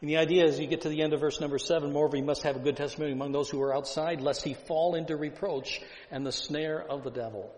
And 0.00 0.08
the 0.08 0.16
idea 0.16 0.44
is 0.44 0.58
you 0.58 0.66
get 0.66 0.82
to 0.82 0.88
the 0.88 1.02
end 1.02 1.12
of 1.12 1.20
verse 1.20 1.40
number 1.40 1.58
seven, 1.58 1.92
moreover, 1.92 2.16
he 2.16 2.22
must 2.22 2.42
have 2.44 2.56
a 2.56 2.60
good 2.60 2.76
testimony 2.76 3.12
among 3.12 3.32
those 3.32 3.50
who 3.50 3.60
are 3.60 3.74
outside, 3.74 4.20
lest 4.20 4.44
he 4.44 4.54
fall 4.54 4.94
into 4.94 5.16
reproach 5.16 5.80
and 6.10 6.24
the 6.24 6.32
snare 6.32 6.80
of 6.80 7.04
the 7.04 7.10
devil. 7.10 7.52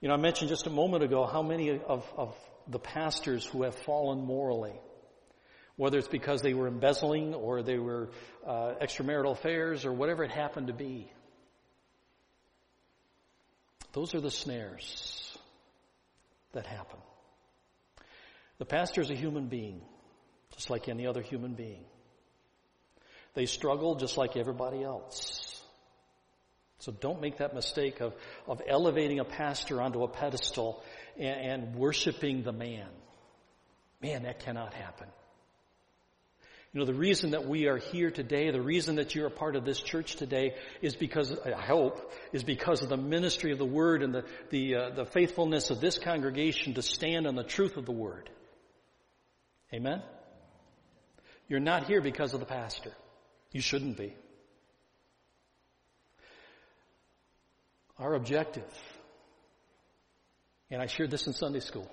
You 0.00 0.08
know, 0.08 0.14
I 0.14 0.16
mentioned 0.16 0.48
just 0.48 0.66
a 0.66 0.70
moment 0.70 1.04
ago 1.04 1.24
how 1.24 1.42
many 1.42 1.70
of, 1.70 2.04
of 2.16 2.34
the 2.66 2.80
pastors 2.80 3.46
who 3.46 3.62
have 3.62 3.76
fallen 3.76 4.24
morally, 4.24 4.74
whether 5.76 5.98
it's 5.98 6.08
because 6.08 6.42
they 6.42 6.54
were 6.54 6.66
embezzling 6.66 7.34
or 7.34 7.62
they 7.62 7.78
were 7.78 8.10
uh, 8.44 8.74
extramarital 8.82 9.32
affairs 9.32 9.84
or 9.84 9.92
whatever 9.92 10.24
it 10.24 10.32
happened 10.32 10.66
to 10.66 10.72
be. 10.72 11.12
Those 13.92 14.14
are 14.14 14.20
the 14.20 14.30
snares 14.30 15.36
that 16.52 16.66
happen. 16.66 16.98
The 18.62 18.66
pastor 18.66 19.00
is 19.00 19.10
a 19.10 19.16
human 19.16 19.48
being, 19.48 19.80
just 20.54 20.70
like 20.70 20.88
any 20.88 21.04
other 21.04 21.20
human 21.20 21.54
being. 21.54 21.82
They 23.34 23.46
struggle 23.46 23.96
just 23.96 24.16
like 24.16 24.36
everybody 24.36 24.84
else. 24.84 25.60
So 26.78 26.92
don't 26.92 27.20
make 27.20 27.38
that 27.38 27.56
mistake 27.56 28.00
of, 28.00 28.14
of 28.46 28.62
elevating 28.64 29.18
a 29.18 29.24
pastor 29.24 29.82
onto 29.82 30.04
a 30.04 30.08
pedestal 30.08 30.80
and, 31.18 31.40
and 31.40 31.74
worshiping 31.74 32.44
the 32.44 32.52
man. 32.52 32.86
Man, 34.00 34.22
that 34.22 34.44
cannot 34.44 34.74
happen. 34.74 35.08
You 36.72 36.78
know, 36.78 36.86
the 36.86 36.94
reason 36.94 37.32
that 37.32 37.48
we 37.48 37.66
are 37.66 37.78
here 37.78 38.12
today, 38.12 38.48
the 38.52 38.62
reason 38.62 38.94
that 38.94 39.12
you're 39.16 39.26
a 39.26 39.30
part 39.32 39.56
of 39.56 39.64
this 39.64 39.80
church 39.80 40.14
today 40.14 40.54
is 40.80 40.94
because, 40.94 41.36
I 41.44 41.60
hope, 41.60 42.12
is 42.32 42.44
because 42.44 42.80
of 42.80 42.90
the 42.90 42.96
ministry 42.96 43.50
of 43.50 43.58
the 43.58 43.64
Word 43.64 44.04
and 44.04 44.14
the, 44.14 44.24
the, 44.50 44.76
uh, 44.76 44.90
the 44.90 45.04
faithfulness 45.04 45.70
of 45.70 45.80
this 45.80 45.98
congregation 45.98 46.74
to 46.74 46.82
stand 46.82 47.26
on 47.26 47.34
the 47.34 47.42
truth 47.42 47.76
of 47.76 47.86
the 47.86 47.92
Word. 47.92 48.30
Amen? 49.74 50.02
You're 51.48 51.60
not 51.60 51.84
here 51.86 52.00
because 52.00 52.34
of 52.34 52.40
the 52.40 52.46
pastor. 52.46 52.92
You 53.50 53.60
shouldn't 53.60 53.96
be. 53.96 54.14
Our 57.98 58.14
objective, 58.14 58.70
and 60.70 60.80
I 60.82 60.86
shared 60.86 61.10
this 61.10 61.26
in 61.26 61.34
Sunday 61.34 61.60
school, 61.60 61.90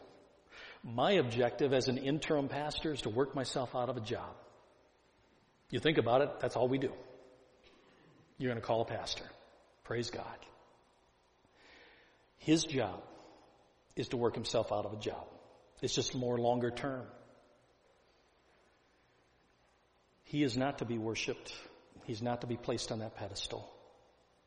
my 0.83 1.13
objective 1.13 1.73
as 1.73 1.87
an 1.87 1.97
interim 1.97 2.47
pastor 2.47 2.93
is 2.93 3.01
to 3.01 3.09
work 3.09 3.35
myself 3.35 3.75
out 3.75 3.89
of 3.89 3.97
a 3.97 4.01
job. 4.01 4.33
You 5.69 5.79
think 5.79 5.97
about 5.97 6.21
it, 6.21 6.39
that's 6.39 6.55
all 6.55 6.67
we 6.67 6.77
do. 6.77 6.91
You're 8.37 8.49
going 8.49 8.61
to 8.61 8.65
call 8.65 8.81
a 8.81 8.85
pastor. 8.85 9.25
Praise 9.83 10.09
God. 10.09 10.25
His 12.37 12.63
job 12.63 13.03
is 13.95 14.07
to 14.09 14.17
work 14.17 14.33
himself 14.33 14.71
out 14.71 14.85
of 14.85 14.93
a 14.93 14.97
job. 14.97 15.27
It's 15.81 15.93
just 15.93 16.15
more 16.15 16.37
longer 16.37 16.71
term. 16.71 17.05
He 20.29 20.43
is 20.43 20.55
not 20.55 20.77
to 20.77 20.85
be 20.85 20.99
worshiped. 20.99 21.51
He's 22.05 22.21
not 22.21 22.41
to 22.41 22.47
be 22.47 22.55
placed 22.55 22.91
on 22.91 22.99
that 22.99 23.15
pedestal. 23.15 23.67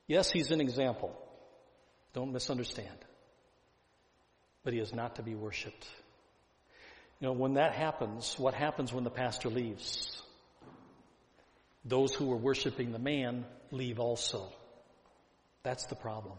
Yes, 0.07 0.31
he's 0.31 0.53
an 0.53 0.61
example. 0.61 1.13
Don't 2.15 2.33
misunderstand. 2.33 2.97
But 4.63 4.75
he 4.75 4.79
is 4.79 4.95
not 4.95 5.17
to 5.17 5.25
be 5.25 5.35
worshiped. 5.35 5.89
You 7.19 7.27
know, 7.27 7.33
when 7.33 7.55
that 7.55 7.73
happens, 7.75 8.37
what 8.39 8.55
happens 8.55 8.93
when 8.93 9.03
the 9.03 9.11
pastor 9.11 9.49
leaves? 9.49 10.23
Those 11.85 12.15
who 12.15 12.33
are 12.33 12.37
worshiping 12.37 12.93
the 12.93 13.01
man 13.01 13.45
leave 13.73 13.99
also. 13.99 14.53
That's 15.65 15.87
the 15.87 15.97
problem. 15.97 16.39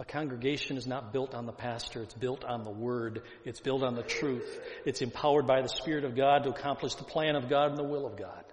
A 0.00 0.04
congregation 0.04 0.78
is 0.78 0.86
not 0.86 1.12
built 1.12 1.34
on 1.34 1.44
the 1.44 1.52
pastor, 1.52 2.02
it's 2.02 2.14
built 2.14 2.42
on 2.42 2.64
the 2.64 2.70
Word, 2.70 3.20
it's 3.44 3.60
built 3.60 3.82
on 3.82 3.94
the 3.94 4.02
truth. 4.02 4.58
It's 4.86 5.02
empowered 5.02 5.46
by 5.46 5.60
the 5.60 5.68
Spirit 5.68 6.04
of 6.04 6.16
God 6.16 6.44
to 6.44 6.48
accomplish 6.48 6.94
the 6.94 7.04
plan 7.04 7.36
of 7.36 7.50
God 7.50 7.68
and 7.68 7.78
the 7.78 7.84
will 7.84 8.06
of 8.06 8.16
God, 8.16 8.44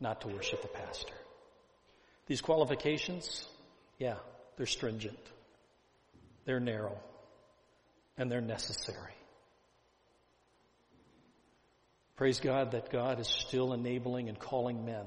not 0.00 0.22
to 0.22 0.28
worship 0.28 0.62
the 0.62 0.68
pastor. 0.68 1.14
These 2.26 2.40
qualifications, 2.40 3.46
yeah, 4.00 4.16
they're 4.56 4.66
stringent. 4.66 5.16
They're 6.44 6.58
narrow. 6.58 6.98
And 8.18 8.28
they're 8.28 8.40
necessary. 8.40 9.14
Praise 12.16 12.40
God 12.40 12.72
that 12.72 12.90
God 12.90 13.20
is 13.20 13.28
still 13.28 13.72
enabling 13.72 14.28
and 14.28 14.36
calling 14.36 14.84
men 14.84 15.06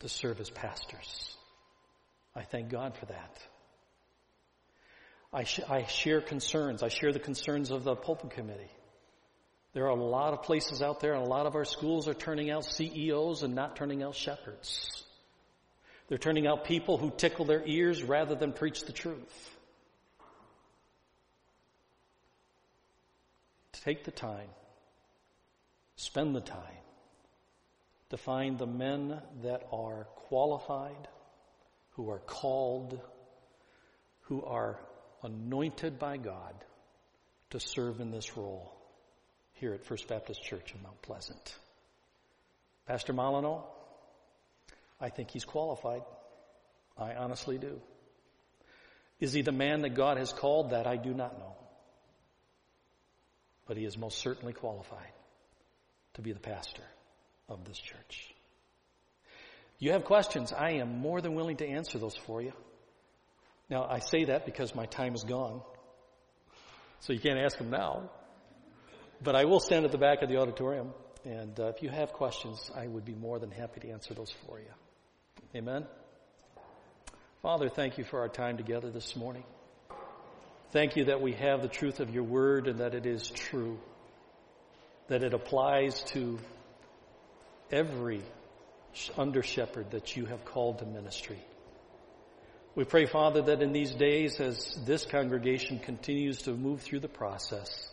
to 0.00 0.08
serve 0.08 0.40
as 0.40 0.50
pastors. 0.50 1.36
I 2.34 2.42
thank 2.42 2.68
God 2.68 2.96
for 2.96 3.06
that. 3.06 3.38
I, 5.32 5.44
sh- 5.44 5.60
I 5.68 5.84
share 5.84 6.20
concerns. 6.20 6.82
I 6.82 6.88
share 6.88 7.12
the 7.12 7.18
concerns 7.18 7.70
of 7.70 7.84
the 7.84 7.94
pulpit 7.94 8.30
committee. 8.30 8.70
There 9.74 9.84
are 9.84 9.90
a 9.90 10.02
lot 10.02 10.32
of 10.32 10.42
places 10.42 10.80
out 10.80 11.00
there 11.00 11.12
and 11.12 11.24
a 11.24 11.28
lot 11.28 11.46
of 11.46 11.54
our 11.54 11.66
schools 11.66 12.08
are 12.08 12.14
turning 12.14 12.50
out 12.50 12.64
CEOs 12.64 13.42
and 13.42 13.54
not 13.54 13.76
turning 13.76 14.02
out 14.02 14.14
shepherds. 14.14 15.04
They're 16.08 16.18
turning 16.18 16.46
out 16.46 16.64
people 16.64 16.96
who 16.96 17.10
tickle 17.10 17.44
their 17.44 17.62
ears 17.66 18.02
rather 18.02 18.34
than 18.34 18.52
preach 18.52 18.82
the 18.82 18.92
truth. 18.92 19.56
Take 23.84 24.04
the 24.04 24.10
time, 24.10 24.48
spend 25.96 26.34
the 26.34 26.40
time 26.40 26.62
to 28.10 28.16
find 28.16 28.58
the 28.58 28.66
men 28.66 29.20
that 29.42 29.66
are 29.70 30.04
qualified, 30.28 31.08
who 31.90 32.10
are 32.10 32.18
called, 32.18 33.00
who 34.22 34.42
are 34.44 34.78
anointed 35.22 35.98
by 35.98 36.16
God 36.16 36.54
to 37.50 37.60
serve 37.60 38.00
in 38.00 38.10
this 38.10 38.36
role 38.36 38.72
here 39.54 39.74
at 39.74 39.84
First 39.84 40.08
Baptist 40.08 40.42
Church 40.42 40.74
in 40.74 40.82
Mount 40.82 41.00
Pleasant. 41.02 41.54
Pastor 42.86 43.12
Molyneux, 43.12 43.62
I 45.00 45.10
think 45.10 45.30
he's 45.30 45.44
qualified. 45.44 46.02
I 46.96 47.14
honestly 47.14 47.58
do. 47.58 47.80
Is 49.20 49.32
he 49.32 49.42
the 49.42 49.52
man 49.52 49.82
that 49.82 49.94
God 49.94 50.16
has 50.16 50.32
called? 50.32 50.70
That 50.70 50.86
I 50.86 50.96
do 50.96 51.12
not 51.12 51.38
know. 51.38 51.56
But 53.66 53.76
he 53.76 53.84
is 53.84 53.98
most 53.98 54.18
certainly 54.18 54.52
qualified 54.52 55.12
to 56.14 56.22
be 56.22 56.32
the 56.32 56.40
pastor 56.40 56.82
of 57.48 57.64
this 57.64 57.78
church. 57.78 58.34
You 59.78 59.92
have 59.92 60.04
questions. 60.04 60.52
I 60.52 60.72
am 60.72 60.98
more 60.98 61.20
than 61.20 61.34
willing 61.34 61.56
to 61.58 61.66
answer 61.66 61.98
those 61.98 62.16
for 62.16 62.42
you. 62.42 62.52
Now, 63.70 63.86
I 63.88 63.98
say 63.98 64.24
that 64.24 64.46
because 64.46 64.74
my 64.74 64.86
time 64.86 65.14
is 65.14 65.24
gone. 65.24 65.60
So 67.00 67.12
you 67.12 67.20
can't 67.20 67.38
ask 67.38 67.58
them 67.58 67.70
now. 67.70 68.10
But 69.22 69.36
I 69.36 69.44
will 69.44 69.60
stand 69.60 69.84
at 69.84 69.92
the 69.92 69.98
back 69.98 70.22
of 70.22 70.28
the 70.28 70.38
auditorium. 70.38 70.92
And 71.24 71.58
uh, 71.58 71.66
if 71.66 71.82
you 71.82 71.90
have 71.90 72.12
questions, 72.12 72.70
I 72.74 72.86
would 72.86 73.04
be 73.04 73.14
more 73.14 73.38
than 73.38 73.50
happy 73.50 73.80
to 73.80 73.90
answer 73.90 74.14
those 74.14 74.32
for 74.46 74.58
you. 74.58 74.70
Amen. 75.54 75.86
Father, 77.42 77.68
thank 77.68 77.98
you 77.98 78.04
for 78.04 78.20
our 78.20 78.28
time 78.28 78.56
together 78.56 78.90
this 78.90 79.14
morning. 79.16 79.44
Thank 80.70 80.96
you 80.96 81.06
that 81.06 81.20
we 81.20 81.32
have 81.32 81.62
the 81.62 81.68
truth 81.68 82.00
of 82.00 82.10
your 82.10 82.24
word 82.24 82.68
and 82.68 82.80
that 82.80 82.94
it 82.94 83.06
is 83.06 83.30
true, 83.30 83.78
that 85.08 85.22
it 85.22 85.34
applies 85.34 86.02
to 86.12 86.38
every 87.70 88.22
under 89.16 89.42
shepherd 89.42 89.92
that 89.92 90.16
you 90.16 90.26
have 90.26 90.44
called 90.44 90.78
to 90.80 90.86
ministry. 90.86 91.38
We 92.74 92.84
pray, 92.84 93.06
Father, 93.06 93.42
that 93.42 93.62
in 93.62 93.72
these 93.72 93.94
days, 93.94 94.40
as 94.40 94.78
this 94.86 95.04
congregation 95.04 95.78
continues 95.80 96.42
to 96.42 96.52
move 96.52 96.82
through 96.82 97.00
the 97.00 97.08
process, 97.08 97.90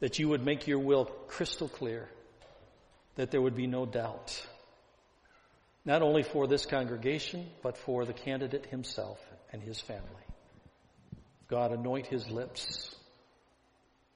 that 0.00 0.18
you 0.18 0.28
would 0.28 0.44
make 0.44 0.66
your 0.66 0.78
will 0.78 1.06
crystal 1.26 1.68
clear, 1.68 2.08
that 3.16 3.30
there 3.30 3.42
would 3.42 3.56
be 3.56 3.66
no 3.66 3.86
doubt 3.86 4.46
not 5.88 6.02
only 6.02 6.22
for 6.22 6.46
this 6.46 6.66
congregation, 6.66 7.46
but 7.62 7.78
for 7.78 8.04
the 8.04 8.12
candidate 8.12 8.66
himself 8.66 9.18
and 9.52 9.62
his 9.62 9.80
family. 9.80 10.04
God, 11.48 11.72
anoint 11.72 12.06
his 12.06 12.28
lips. 12.28 12.94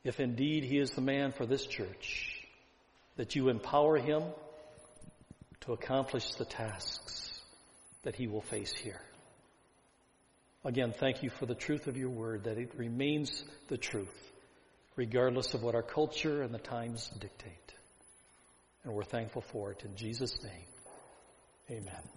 If 0.05 0.21
indeed 0.21 0.65
he 0.65 0.77
is 0.77 0.91
the 0.91 1.01
man 1.01 1.33
for 1.33 1.47
this 1.47 1.65
church, 1.65 2.47
that 3.17 3.35
you 3.35 3.49
empower 3.49 3.97
him 3.97 4.23
to 5.63 5.73
accomplish 5.73 6.33
the 6.33 6.45
tasks 6.45 7.41
that 8.03 8.17
he 8.17 8.27
will 8.27 8.43
face 8.43 8.75
here. 8.75 9.01
Again, 10.65 10.93
thank 10.93 11.23
you 11.23 11.31
for 11.31 11.47
the 11.47 11.55
truth 11.55 11.89
of 11.89 11.97
your 11.97 12.11
word, 12.11 12.45
that 12.45 12.57
it 12.57 12.73
remains 12.77 13.45
the 13.69 13.77
truth, 13.77 14.33
regardless 14.95 15.55
of 15.55 15.63
what 15.63 15.75
our 15.75 15.83
culture 15.83 16.43
and 16.43 16.55
the 16.55 16.59
times 16.59 17.11
dictate. 17.19 17.75
And 18.85 18.95
we're 18.95 19.05
thankful 19.05 19.43
for 19.43 19.73
it 19.73 19.83
in 19.85 19.97
Jesus' 19.97 20.41
name. 20.43 21.81
Amen. 21.81 22.13